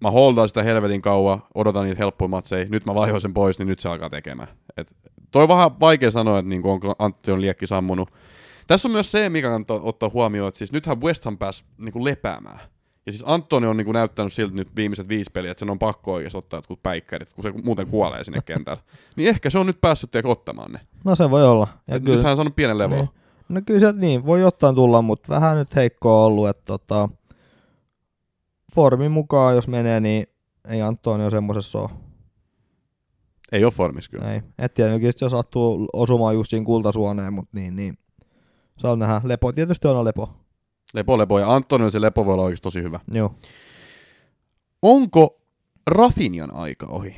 [0.00, 3.68] mä holdaan sitä helvetin kauan, odotan niitä helppoja matseja, nyt mä vaihoin sen pois, niin
[3.68, 4.48] nyt se alkaa tekemään.
[4.76, 4.96] Et,
[5.30, 8.10] toi on vähän vaikea sanoa, että niinku, onko Antti on liekki sammunut.
[8.66, 12.04] Tässä on myös se, mikä kannattaa ottaa huomioon, että siis nythän West Ham pääsi niinku
[12.04, 12.60] lepäämään.
[13.08, 16.12] Ja siis Antoni on niinku näyttänyt siltä nyt viimeiset viisi peliä, että sen on pakko
[16.12, 18.82] oikeasti ottaa jotkut päikkärit, kun se muuten kuolee sinne kentällä.
[19.16, 20.80] niin ehkä se on nyt päässyt tiedätkö, ottamaan ne.
[21.04, 21.68] No se voi olla.
[21.86, 22.96] Ja Et Nyt hän on saanut pienen levoa.
[22.96, 23.08] Niin.
[23.48, 27.08] No kyllä sieltä niin, voi jotain tulla, mutta vähän nyt heikkoa ollut, että tota,
[28.74, 30.26] formin mukaan jos menee, niin
[30.68, 31.90] ei Antonio semmoisessa ole.
[33.52, 34.32] Ei ole formissa kyllä.
[34.32, 34.42] Ei.
[34.58, 37.98] Et tietenkin se sattuu osumaan just siinä kultasuoneen, mutta niin, niin.
[38.78, 39.20] Saa nähdä.
[39.24, 40.30] Lepo tietysti on lepo.
[40.94, 41.38] Lepo, lepo.
[41.38, 43.00] Ja Antonio se lepo voi olla oikeasti tosi hyvä.
[43.12, 43.34] Joo.
[44.82, 45.40] Onko
[45.86, 47.16] Rafinhan aika ohi?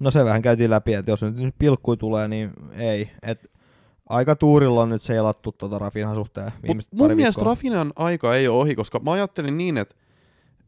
[0.00, 3.10] No se vähän käytiin läpi, että jos nyt, pilkkui tulee, niin ei.
[3.22, 3.50] Et
[4.08, 7.52] aika tuurilla on nyt seilattu tuota Rafinhan suhteen Mut viimeiset mun pari mielestä viikkoa.
[7.52, 9.94] Rafinhan aika ei ole ohi, koska mä ajattelin niin, että,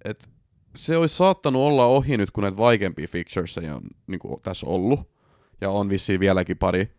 [0.05, 0.29] että
[0.77, 5.01] se olisi saattanut olla ohi nyt, kun näitä vaikeampia fixturesia on niin kuin tässä ollut.
[5.61, 6.97] Ja on vissiin vieläkin pari.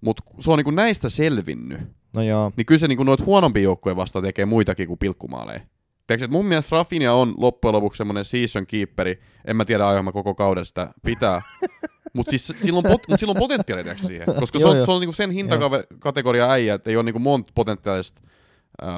[0.00, 1.80] Mutta se on niin kuin näistä selvinnyt.
[2.16, 2.52] No joo.
[2.56, 5.60] Niin kyllä se niin noita huonompia joukkoja vastaan tekee muitakin kuin pilkkumaaleja.
[6.06, 9.20] Tiedätkö, että mun mielestä Rafinha on loppujen lopuksi semmoinen season keeperi.
[9.44, 11.42] En mä tiedä, aion mä koko kauden sitä pitää.
[12.14, 14.26] Mutta siis sillä on, pot, mut on potentiaalia tiedätkö, siihen.
[14.40, 14.86] Koska se Joo, on, joo.
[14.86, 18.22] se on niinku sen hintakategoria äijä, että ei ole niinku monta potentiaalista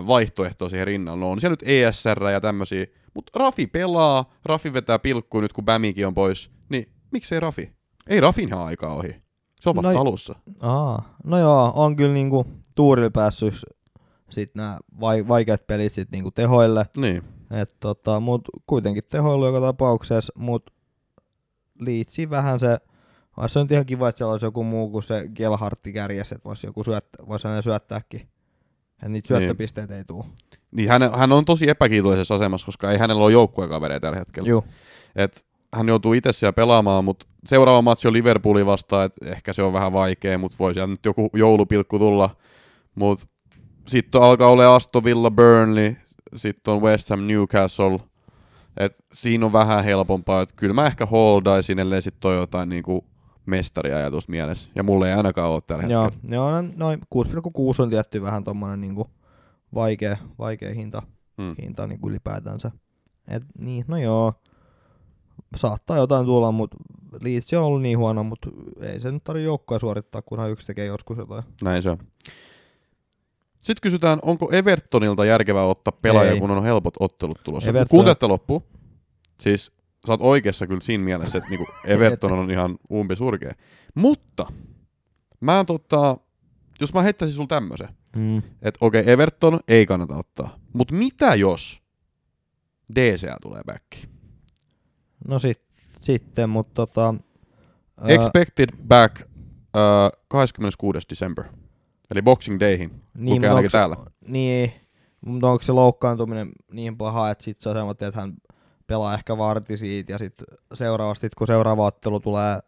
[0.07, 1.21] vaihtoehtoa siihen rinnalla.
[1.21, 2.87] No on siellä nyt ESR ja tämmöisiä.
[3.15, 6.51] Mutta Rafi pelaa, Rafi vetää pilkkuja nyt kun Bämikin on pois.
[6.69, 7.73] Niin miksei Rafi?
[8.07, 9.17] Ei Rafinhan aikaa ohi.
[9.61, 10.35] Se on vasta No- alussa.
[10.61, 13.55] Aa, no joo, on kyllä niinku tuurilla päässyt
[14.31, 16.87] sit nämä vai, vaikeat pelit sit niinku tehoille.
[16.97, 17.23] Niin.
[17.51, 20.71] Et tota, mut kuitenkin tehoilu joka tapauksessa, mut
[21.81, 22.79] liitsi vähän se,
[23.37, 26.49] olisi se nyt ihan kiva, että siellä olisi joku muu kuin se Gelhartti kärjessä, että
[26.49, 28.29] voisi joku syöttä, voisi hänen syöttääkin.
[29.03, 30.25] Ja niitä syöttöpisteitä ei tule.
[30.71, 34.49] niin hän, hän on tosi epäkiitoisessa asemassa, koska ei hänellä ole joukkuekavereita tällä hetkellä.
[34.49, 34.65] Joo.
[35.17, 35.45] Et
[35.75, 39.73] hän joutuu itse siellä pelaamaan, mutta seuraava matsi on Liverpoolin vastaan, että ehkä se on
[39.73, 42.37] vähän vaikea, mutta voi siellä nyt joku joulupilkku tulla.
[42.95, 43.27] Mutta
[43.87, 45.97] sitten alkaa olla Aston Villa, Burnley,
[46.37, 48.01] sitten on West Ham, Newcastle.
[48.77, 53.05] Et siinä on vähän helpompaa, että kyllä mä ehkä holdaisin, ellei sitten ole jotain niinku
[53.47, 54.71] mestariajatus mielessä.
[54.75, 56.35] Ja mulle ei ainakaan ole tällä Joo, hetkellä.
[56.37, 59.11] joo no- noin 6,6 on tietty vähän tommonen niinku
[59.75, 61.03] vaikea, vaikea hinta,
[61.39, 61.55] Mm.
[61.63, 62.71] hinta niinku ylipäätänsä.
[63.29, 64.33] Et niin, no joo.
[65.57, 66.77] Saattaa jotain tulla, mutta
[67.21, 70.87] Leeds on ollut niin huono, mutta ei se nyt tarvitse joukkoa suorittaa, kunhan yksi tekee
[70.87, 71.43] joskus jotain.
[71.63, 71.99] Näin se on.
[73.65, 76.41] Sitten kysytään, onko Evertonilta järkevää ottaa pelaaja, Ei.
[76.41, 77.71] kun on helpot ottelut tulossa.
[77.71, 78.63] Everton- Kuuntelette loppuun.
[79.41, 79.73] Siis
[80.07, 83.55] sä oot oikeassa kyllä siinä mielessä, että niinku Everton on ihan umpi surkea.
[83.95, 84.47] Mutta
[85.41, 86.17] mä tota,
[86.81, 88.37] jos mä heittäisin sulla tämmösen, Mm.
[88.63, 90.59] että okei, Everton ei kannata ottaa.
[90.73, 91.83] Mutta mitä jos
[92.95, 93.85] DCA tulee back?
[95.29, 95.63] No sit,
[96.01, 97.15] sitten, mutta tota...
[98.09, 100.99] Expected back uh, 26.
[101.11, 101.45] December.
[102.11, 102.91] Eli Boxing Dayhin.
[102.91, 103.97] Lukee mutta ainakin onks- täällä.
[104.29, 104.73] Niin,
[105.21, 108.35] mutta onko se loukkaantuminen niin paha, että sit se on semmoinen, että hän
[108.87, 112.59] pelaa ehkä varti siitä ja sitten seuraavasti, kun seuraava ottelu tulee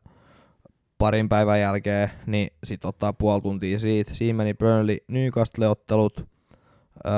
[0.98, 4.14] parin päivän jälkeen, niin sit ottaa puoli tuntia siitä.
[4.14, 6.20] Siinä meni Burnley Newcastle-ottelut.
[7.06, 7.12] Öö,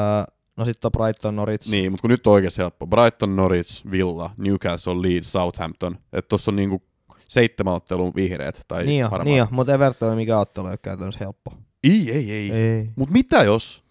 [0.57, 1.71] no sitten on Brighton Norwich.
[1.71, 2.87] Niin, mutta kun nyt on oikeasti helppo.
[2.87, 5.99] Brighton, Norwich, Villa, Newcastle, Leeds, Southampton.
[6.13, 6.83] Että tossa on niinku
[7.29, 8.61] seitsemän ottelun vihreät.
[8.69, 11.53] Tai niin jo, niin jo, mutta Everton mikä ottelu ei ole käytännössä helppo.
[11.85, 12.53] Ei, ei, ei.
[12.53, 12.91] Ei.
[12.97, 13.85] Mut mitä jos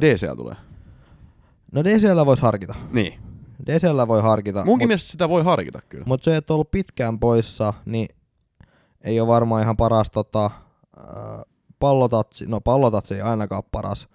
[0.00, 0.56] DCA tulee?
[1.72, 2.74] No DCL voisi harkita.
[2.92, 3.20] Niin.
[3.66, 4.64] DCL voi harkita.
[4.64, 6.04] Munkin mut- mielestä sitä voi harkita kyllä.
[6.06, 8.08] Mutta se, että on ollut pitkään poissa, niin
[9.00, 11.40] ei ole varmaan ihan paras tota, äh,
[11.78, 12.46] pallotatsi.
[12.46, 14.08] No pallotatsi ei ainakaan paras.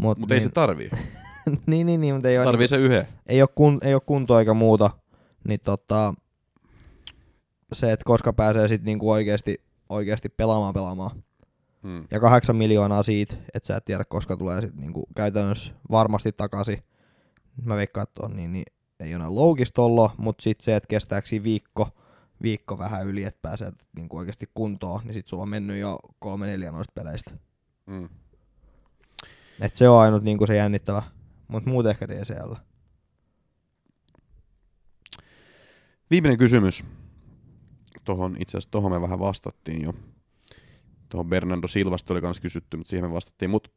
[0.00, 0.90] Mutta Mutta ei se tarvii.
[1.66, 3.08] niin, niin, niin, mutta ei ole, Tarvii se yhden.
[3.26, 4.90] ei ole, kun, ei ole kuntoa eikä muuta.
[5.48, 6.14] Niin tota,
[7.72, 9.56] se, että koska pääsee sitten niinku oikeasti,
[9.88, 11.22] oikeasti pelaamaan pelaamaan.
[11.86, 12.04] Hmm.
[12.10, 16.82] Ja kahdeksan miljoonaa siitä, että sä et tiedä koska tulee sit niinku käytännössä varmasti takaisin.
[17.64, 18.64] Mä veikkaan, että on niin, niin
[19.00, 21.88] ei ole loukistollo, mutta sitten se, että kestääkö siinä viikko,
[22.42, 26.46] viikko vähän yli, että pääsee niinku oikeasti kuntoon, niin sitten sulla on mennyt jo kolme
[26.46, 27.30] neljä noista peleistä.
[27.90, 28.08] Hmm.
[29.60, 31.02] Et se on ainut niinku se jännittävä,
[31.48, 32.54] mutta muuten ehkä DCL.
[36.10, 36.84] Viimeinen kysymys.
[38.04, 39.94] Tohon, itse asiassa tohon me vähän vastattiin jo.
[41.08, 43.50] Tuohon Bernardo Silvasta oli myös kysytty, mutta siihen me vastattiin.
[43.50, 43.72] Mut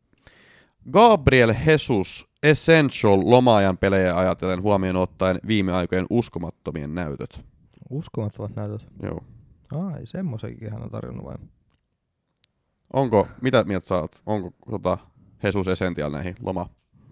[0.91, 7.45] Gabriel Jesus Essential lomaajan pelejä ajatellen huomioon ottaen viime aikojen uskomattomien näytöt.
[7.89, 8.87] Uskomattomat näytöt.
[9.03, 9.23] Joo.
[9.71, 11.35] Ai, semmoisenkin hän on tarjonnut vai?
[12.93, 14.21] Onko, mitä mieltä sä oot?
[14.25, 14.97] Onko tota,
[15.43, 16.65] Jesus Essential näihin loma,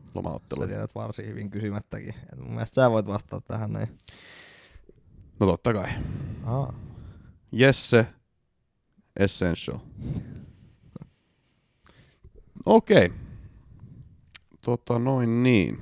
[0.05, 0.69] Sä lomaotteluihin?
[0.73, 2.13] tiedät varsin hyvin kysymättäkin.
[2.33, 3.99] Et mun mielestä sä voit vastata tähän näin.
[5.39, 5.89] No totta kai.
[6.45, 6.73] Aa.
[7.51, 8.07] Jesse
[9.19, 9.79] Essential.
[12.65, 13.05] Okei.
[13.05, 13.17] Okay.
[14.61, 15.79] Tota noin niin.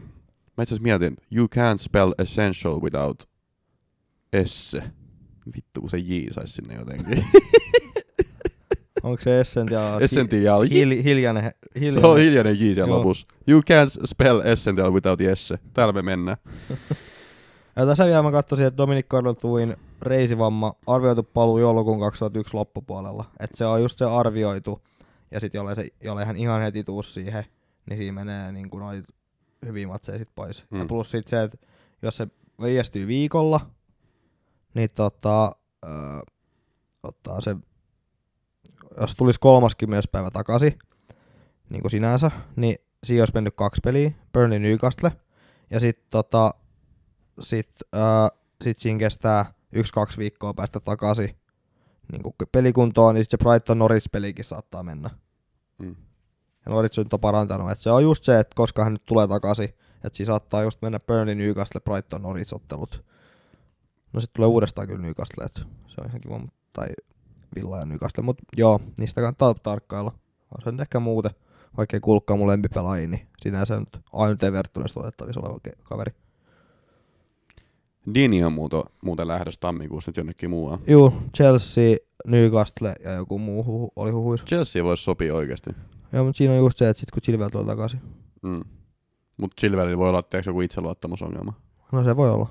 [0.57, 3.29] Mä itse mietin, you can't spell essential without
[4.33, 4.83] esse.
[5.55, 7.25] Vittu kun se J saisi sinne jotenkin.
[9.03, 10.01] Onko se Essential?
[10.01, 10.61] Essential.
[10.61, 12.01] Hil, hiljainen, hiljainen.
[12.01, 12.97] Se on hiljainen J siellä Joo.
[12.97, 13.27] lopussa.
[13.47, 15.59] You can't spell essential without Jesse.
[15.73, 16.37] Täällä me mennään.
[17.75, 23.25] Ja tässä vielä mä katsoisin, että Dominic Carlotuin reisivamma arvioitu paluu joulukuun 2001 loppupuolella.
[23.39, 24.81] Että se on just se arvioitu.
[25.31, 27.43] Ja sitten jolle, se, jolle hän ihan heti tuu siihen,
[27.89, 29.03] niin siinä menee niin kuin noin
[29.65, 30.65] hyviä matseja sit pois.
[30.69, 30.79] Mm.
[30.79, 31.57] Ja plus sit se, että
[32.01, 32.27] jos se
[32.61, 33.69] viivästyy viikolla,
[34.73, 35.51] niin tota,
[35.85, 36.19] öö,
[37.03, 37.55] ottaa se,
[38.99, 40.07] jos tulisi 30.
[40.11, 40.79] päivä takaisin,
[41.69, 45.11] niin kuin sinänsä, niin siinä olisi mennyt kaksi peliä, Burnley Newcastle,
[45.71, 46.53] ja sitten tota,
[47.39, 48.01] sit, öö,
[48.61, 51.35] sit siinä kestää yksi-kaksi viikkoa päästä takaisin
[52.11, 55.09] niin kuin pelikuntoon, niin sit se Brighton Norwich pelikin saattaa mennä.
[55.77, 55.95] Mm.
[56.65, 59.27] Ja Norwich on nyt parantanut, että se on just se, että koska hän nyt tulee
[59.27, 59.69] takaisin,
[60.03, 63.03] että siinä saattaa just mennä Burnley, Newcastle, Brighton, Norwich ottelut.
[64.13, 66.41] No sitten tulee uudestaan kyllä Newcastle, että se on ihan kiva,
[66.73, 66.87] tai
[67.55, 70.11] Villa ja Newcastle, mutta joo, niistä kannattaa tarkkailla.
[70.55, 71.31] On se nyt ehkä muuten,
[71.77, 76.11] vaikka ei kuulukaan mun lempipelaajiin, niin sinänsä nyt ainut Evertonista otettavissa oleva kaveri.
[78.13, 80.79] Dini on muuten, muuten lähdössä tammikuussa nyt jonnekin muualle.
[80.87, 81.97] Juu, Chelsea,
[82.27, 84.45] Newcastle ja joku muu huhu, oli huhuissa.
[84.45, 85.69] Chelsea voisi sopia oikeasti.
[86.13, 88.01] Joo, mutta siinä on just se, että sit kun Chilwell tulee takaisin.
[88.41, 88.61] Mm.
[89.37, 91.53] Mutta Chilwellillä voi olla tiedätkö, joku itseluottamusongelma.
[91.91, 92.49] No se voi olla.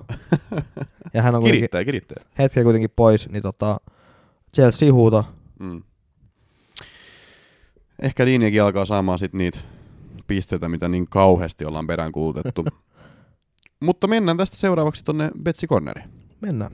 [1.14, 2.24] ja hän on kuitenkin Kirittää, kirittää.
[2.38, 3.80] hetken kuitenkin pois, niin tota,
[4.54, 5.24] Chelsea huuta.
[5.58, 5.82] Mm.
[8.02, 9.58] Ehkä Diniäkin alkaa saamaan sit niitä
[10.26, 12.64] pisteitä, mitä niin kauheasti ollaan peräänkuulutettu.
[13.84, 16.10] Mutta mennään tästä seuraavaksi tonne Betsi Corneriin.
[16.40, 16.70] Mennään.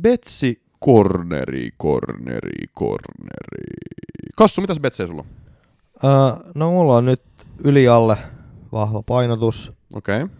[0.00, 3.96] Betsi Corneri, Corneri, Corneri.
[4.36, 5.28] Kassu, mitäs Betsejä sulla on?
[6.04, 7.22] Öö, no mulla on nyt
[7.64, 8.18] yli alle
[8.72, 9.72] vahva painotus.
[9.94, 10.22] Okei.
[10.22, 10.36] Okay.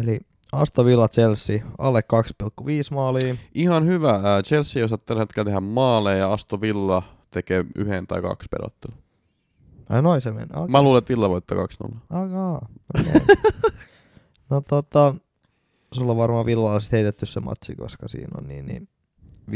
[0.00, 0.20] Eli
[0.52, 2.00] Aston Villa Chelsea alle
[2.60, 3.36] 2,5 maalia.
[3.54, 4.20] Ihan hyvä.
[4.44, 8.98] Chelsea osaa tällä hetkellä tehdä maaleja ja Aston Villa tekee yhden tai kaksi perottelua.
[9.88, 10.46] Ai noin se meni.
[10.54, 10.68] Okay.
[10.68, 11.58] Mä luulen, että Villa voittaa
[11.88, 11.96] 2-0.
[12.10, 12.68] Akaa.
[13.00, 13.20] Okay.
[14.50, 15.14] No tota,
[15.92, 18.88] sulla on varmaan Villalla sit heitetty se matsi, koska siinä on niin, niin
[19.50, 19.54] 5,6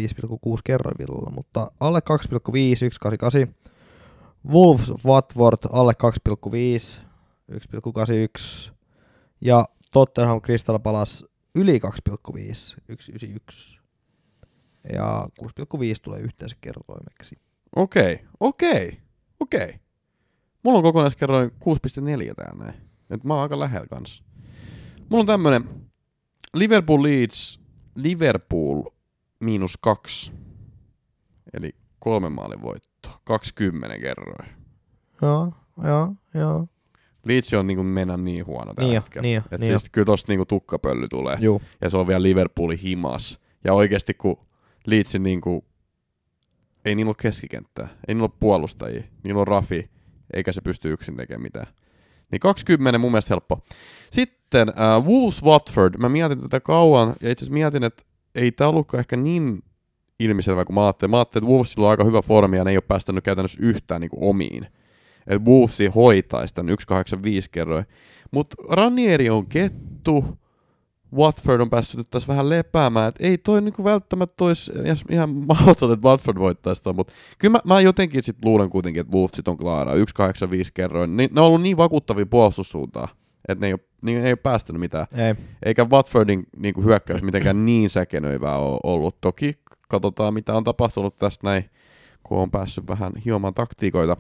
[0.65, 3.53] kerroin Villalla, mutta alle 2,5, 1,88.
[4.53, 7.01] Wolves Watford alle 2,5,
[7.53, 8.73] 1,81.
[9.41, 12.39] Ja Tottenham Crystal Palace yli 2,5,
[12.93, 13.81] 1,91.
[14.93, 15.49] Ja 6,5
[16.03, 17.37] tulee yhteiskertoimeksi.
[17.77, 19.01] Okei, okei,
[19.41, 19.81] okei.
[20.63, 22.75] Mulla on kokonaiskerroin 6,4 täällä näin.
[23.11, 24.25] Et mä oon aika lähellä kanssa.
[25.13, 25.65] Mulla on tämmönen
[26.55, 27.61] Liverpool Leeds,
[27.95, 28.83] Liverpool
[29.41, 30.33] miinus kaksi.
[31.55, 33.21] Eli kolme maalin voitto.
[33.25, 34.49] 20 kerroin.
[35.23, 35.53] Joo,
[35.85, 36.67] joo, joo.
[37.25, 39.23] Leeds on niinku mennä niin huono tällä Niin hetkellä.
[39.23, 41.37] niin jo, Et niin siis kyllä tosta niinku tukkapölly tulee.
[41.41, 41.63] Juu.
[41.81, 43.41] Ja se on vielä Liverpoolin himas.
[43.65, 44.37] Ja oikeasti kun
[44.87, 45.65] Leedsin niinku,
[46.85, 49.91] ei niillä ole keskikenttää, ei niillä ole puolustajia, niillä on Rafi,
[50.33, 51.67] eikä se pysty yksin tekemään mitään.
[52.33, 53.63] Niin 20 mun mielestä helppo.
[54.11, 58.03] Sitten äh, Wolves Watford, mä mietin tätä kauan, ja itse asiassa mietin, että
[58.35, 59.63] ei tää ollutkaan ehkä niin
[60.19, 61.11] ilmiselvä kuin mä ajattelin.
[61.11, 64.01] Mä ajattelin, että Wolvesilla on aika hyvä formi, ja ne ei ole päästänyt käytännössä yhtään
[64.01, 64.67] niinku omiin.
[65.27, 67.85] Että Wolvesi hoitaisi tämän 185 kerroin.
[68.31, 70.39] Mutta Ranieri on kettu,
[71.17, 74.73] Watford on päässyt nyt tässä vähän lepäämään, että ei toi niinku välttämättä olisi
[75.11, 79.13] ihan mahdoton, että Watford voittaisi ton, mutta kyllä mä, mä jotenkin sit luulen kuitenkin, että
[79.13, 83.09] Wolves sit on klaara, 185 kerroin, niin ne on ollut niin vakuuttavia puolustussuuntaan,
[83.49, 85.35] että ne ei ole, niin ei ole päästänyt mitään, Ei.
[85.63, 89.21] eikä Watfordin niinku hyökkäys mitenkään niin säkenöivää ole ollut.
[89.21, 89.53] Toki
[89.89, 91.71] katsotaan, mitä on tapahtunut tästä näin,
[92.23, 94.17] kun on päässyt vähän hiomaan taktiikoita.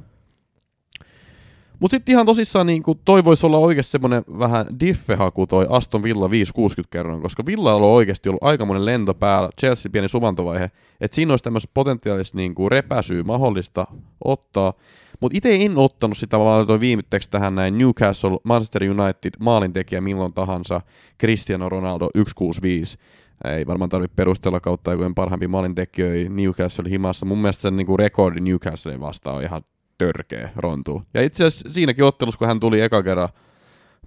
[1.83, 6.31] Mutta sitten ihan tosissaan niin toi voisi olla oikeasti semmoinen vähän diffehaku toi Aston Villa
[6.31, 10.71] 560 kerroin, koska Villa on oikeasti ollut aikamoinen lento päällä, Chelsea pieni suvantovaihe,
[11.01, 13.87] että siinä olisi tämmöistä potentiaalista niin repäsyä mahdollista
[14.25, 14.73] ottaa,
[15.21, 20.33] mutta itse en ottanut sitä, vaan laitoin viimitteeksi tähän näin Newcastle, Manchester United, maalintekijä milloin
[20.33, 20.81] tahansa,
[21.21, 22.99] Cristiano Ronaldo 165.
[23.45, 27.27] ei varmaan tarvitse perustella kautta aikojen parhaimpi maalintekijöitä Newcastle himassa.
[27.27, 29.63] Mun mielestä sen niinku rekordi Newcastle vastaan on ihan
[30.07, 31.03] törkeä rontu.
[31.15, 33.29] Ja itse asiassa siinäkin ottelussa, kun hän tuli eka kerran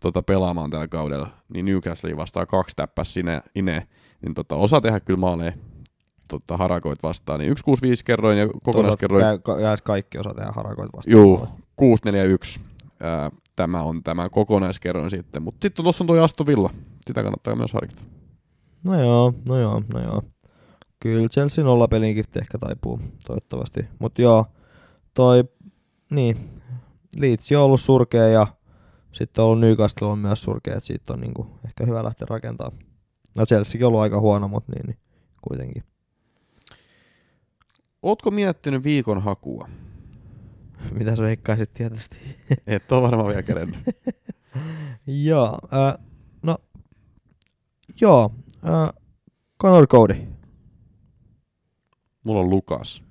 [0.02, 3.88] tota, pelaamaan tällä kaudella, niin Newcastle vastaa kaksi täppäs sinne, ine,
[4.22, 5.54] niin tota, osa tehdä kyllä maaleja
[6.28, 9.24] tota, harakoit vastaan, niin 165 kerroin ja kokonaiskerroin.
[9.26, 11.12] Kä- kaikki osaa tehdä harakoita vastaan.
[11.12, 12.62] Juu, 641.
[13.00, 15.44] Ää, tämä on tämä kokonaiskerroin sitten.
[15.44, 16.70] Mutta sitten tuossa on tuo Aston Villa.
[17.08, 18.02] Sitä kannattaa myös harkita.
[18.84, 20.22] No joo, no joo, no joo.
[21.00, 23.86] Kyllä Chelsea nollapelinkin ehkä taipuu, toivottavasti.
[24.00, 24.46] Mutta joo,
[25.14, 25.44] toi,
[26.12, 26.62] niin,
[27.16, 28.48] Leeds on ollut surkea ja
[29.12, 32.72] sitten on ollut Newcastle on myös surkea, että siitä on niinku ehkä hyvä lähteä rakentaa.
[33.36, 34.98] No Chelseakin on ollut aika huono, mutta niin, niin
[35.42, 35.84] kuitenkin.
[38.02, 39.70] Ootko miettinyt viikon hakua?
[41.00, 42.18] Mitä sä veikkaisit tietysti?
[42.68, 43.80] Et ole varmaan vielä kerennyt.
[45.08, 46.06] joo, äh,
[46.44, 46.58] no,
[48.02, 48.32] joo,
[48.68, 48.94] äh,
[49.62, 50.16] Conor Cody.
[52.24, 53.04] Mulla on Lukas.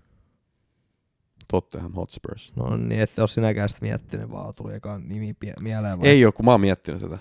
[1.55, 2.53] Tottenham Hotspurs.
[2.57, 6.01] No niin, että ole sinäkään sitä miettinyt, vaan tuli eka nimi mieleen.
[6.01, 6.09] Vai?
[6.09, 7.19] Ei ole, kun mä oon miettinyt sitä.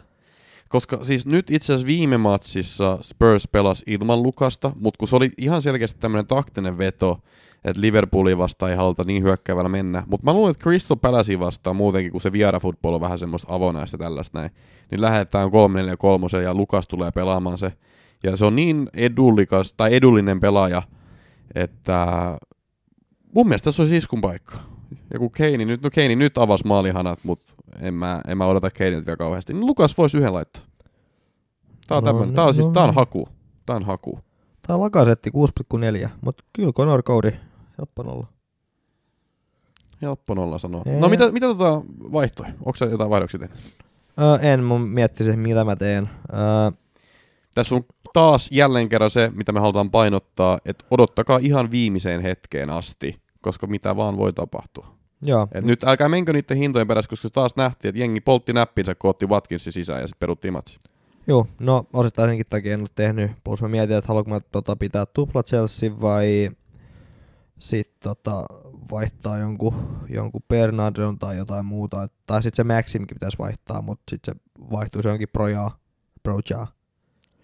[0.69, 5.31] Koska siis nyt itse asiassa viime matsissa Spurs pelasi ilman Lukasta, mutta kun se oli
[5.37, 7.19] ihan selkeästi tämmöinen taktinen veto,
[7.63, 10.03] että Liverpoolin vastaan ei haluta niin hyökkäävällä mennä.
[10.07, 13.55] Mutta mä luulen, että Crystal Palacein vastaan muutenkin, kun se viera football on vähän semmoista
[13.55, 14.51] avonaista tällaista näin,
[14.91, 17.73] niin lähdetään 3 4 3 ja Lukas tulee pelaamaan se.
[18.23, 20.81] Ja se on niin edullikas tai edullinen pelaaja,
[21.55, 22.07] että
[23.35, 24.57] mun mielestä se olisi iskun paikka.
[25.13, 28.71] Ja kun Keini nyt, no Keini nyt avasi maalihanat, mutta en mä, en mä odota
[28.71, 30.61] Keiniltä vielä kauheasti, niin Lukas voisi yhden laittaa.
[31.87, 32.95] Tää on, No no, tää on, niin, siis, no tää on niin.
[32.95, 33.27] haku.
[33.65, 34.19] Tää on haku.
[34.67, 35.31] Tää lakasetti
[36.03, 37.31] 6,4, mutta kyllä Conor Cody,
[37.77, 38.27] helppo olla.
[40.01, 40.83] Helppo nolla sanoa.
[40.85, 40.99] Ei.
[40.99, 41.81] No mitä, mitä tota
[42.11, 42.45] vaihtoi?
[42.45, 43.57] Onko sä jotain vaihdoksia tehnyt?
[44.21, 46.09] Öö, en, mun miettisin mitä mä teen.
[46.33, 46.71] Öö,
[47.55, 52.69] Tässä on taas jälleen kerran se, mitä me halutaan painottaa, että odottakaa ihan viimeiseen hetkeen
[52.69, 54.87] asti, koska mitä vaan voi tapahtua.
[55.21, 58.53] joo, Et nyt älkää menkö niiden hintojen perässä, koska se taas nähtiin, että jengi poltti
[58.53, 60.79] näppinsä, kun otti Watkinsin sisään ja sitten peruttiin matsi.
[61.27, 63.31] joo, no osittain senkin takia en ole tehnyt.
[63.43, 66.49] Plus mä mietin, että haluanko mä tota, pitää tupla Chelsea vai
[67.59, 68.45] sitten tota,
[68.91, 72.03] vaihtaa jonkun, jonkun Bernardon tai jotain muuta.
[72.03, 74.41] Et- Tai sitten se Maximkin pitäisi vaihtaa, mutta sitten se
[74.71, 75.77] vaihtuisi johonkin Projaa.
[76.23, 76.67] Projaa.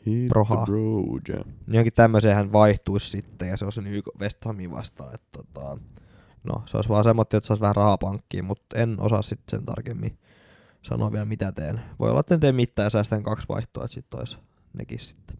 [0.10, 0.56] Hit Proha.
[0.56, 1.46] the road, yeah.
[1.46, 5.16] Niin Johonkin tämmöiseen hän vaihtuisi sitten ja se olisi niin West Hamin vastaan.
[5.16, 5.78] Et, tota,
[6.44, 9.66] no se olisi vaan semmoinen, että saisi vähän rahaa pankkiin, mutta en osaa sitten sen
[9.66, 10.18] tarkemmin
[10.82, 11.82] sanoa vielä mitä teen.
[12.00, 14.38] Voi olla, että en tee mitään ja säästän kaksi vaihtoa, että sitten olisi
[14.74, 15.38] nekin sitten.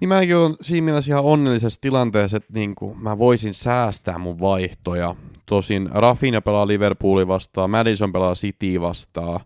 [0.00, 4.40] Niin mäkin olen siinä mielessä ihan onnellisessa tilanteessa, että niin kuin mä voisin säästää mun
[4.40, 5.14] vaihtoja.
[5.46, 9.40] Tosin Rafinha pelaa Liverpoolin vastaan, Madison pelaa City vastaan.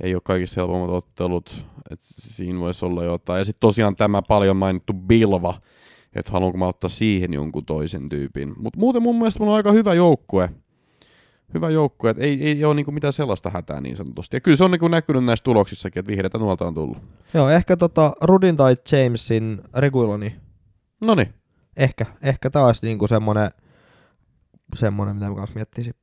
[0.00, 3.38] Ei ole kaikissa helpommat ottelut, että siinä voisi olla jotain.
[3.38, 5.54] Ja sitten tosiaan tämä paljon mainittu Bilva,
[6.14, 8.54] että haluanko mä ottaa siihen jonkun toisen tyypin.
[8.56, 10.50] Mutta muuten mun mielestä mulla on aika hyvä joukkue.
[11.54, 14.36] Hyvä joukkue, että ei, ei ole niinku mitään sellaista hätää niin sanotusti.
[14.36, 16.98] Ja kyllä se on niinku näkynyt näissä tuloksissakin, että vihreätä nuolta on tullut.
[17.34, 20.36] Joo, ehkä tota Rudin tai Jamesin Reguloni.
[21.04, 21.34] No niin,
[21.76, 23.50] Ehkä, ehkä tää olisi niinku semmonen,
[24.74, 25.94] semmonen, mitä mä kanssa miettisin.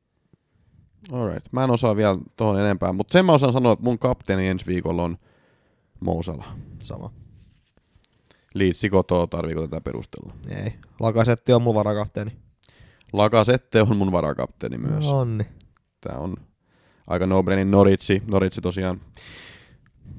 [1.11, 1.45] Alright.
[1.51, 4.65] Mä en osaa vielä tuohon enempää, mutta sen mä osaan sanoa, että mun kapteeni ensi
[4.65, 5.17] viikolla on
[5.99, 6.45] Mousala.
[6.79, 7.11] Sama.
[8.53, 10.33] Liitsi kotoa, tarviiko tätä perustella.
[10.49, 10.73] Ei.
[10.99, 12.31] Lakasetti on mun varakapteeni.
[13.13, 15.11] Lakasette on mun varakapteeni myös.
[15.11, 15.43] Onni.
[16.01, 16.35] Tää on
[17.07, 19.01] aika no Noritsi, Noritsi tosiaan.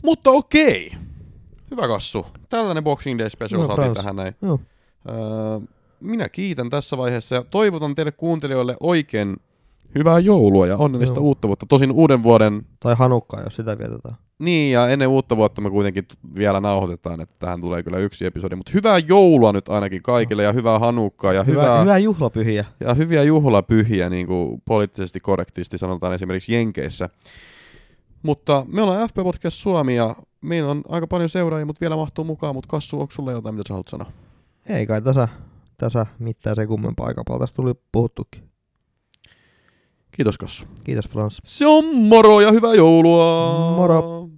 [0.02, 0.92] Mutta okei.
[1.70, 2.26] Hyvä kassu.
[2.48, 4.36] Tällainen Boxing Day Special No, saatiin tähän näin.
[4.42, 4.60] Joo.
[5.08, 5.14] Öö,
[6.00, 9.36] minä kiitän tässä vaiheessa ja toivotan teille kuuntelijoille oikein
[9.98, 11.24] hyvää joulua ja onnellista Joo.
[11.24, 11.66] uutta vuotta.
[11.66, 14.14] Tosin uuden vuoden Tai Hanukkaa, jos sitä vietetään.
[14.38, 16.04] Niin, ja ennen uutta vuotta me kuitenkin
[16.36, 18.56] vielä nauhoitetaan, että tähän tulee kyllä yksi episodi.
[18.56, 22.64] Mutta hyvää joulua nyt ainakin kaikille, ja hyvää hanukkaa, ja Hyvä, hyvää, hyvää juhlapyhiä.
[22.80, 27.08] ja hyviä juhlapyhiä, niin kuin poliittisesti korrektisti sanotaan esimerkiksi Jenkeissä.
[28.22, 32.24] Mutta me ollaan FP Podcast Suomi, ja meillä on aika paljon seuraajia, mutta vielä mahtuu
[32.24, 32.54] mukaan.
[32.54, 34.10] Mutta Kassu, onko sulle jotain, mitä sä haluat sanoa?
[34.68, 35.28] Ei kai tässä,
[35.78, 37.40] tässä mitään se kummempaa aikapalta.
[37.40, 38.51] Tästä tuli puhuttukin.
[40.12, 40.66] Kiitos Kassu.
[40.84, 41.38] Kiitos Frans.
[41.44, 43.74] Se on moro ja hyvää joulua!
[43.76, 44.28] Moro.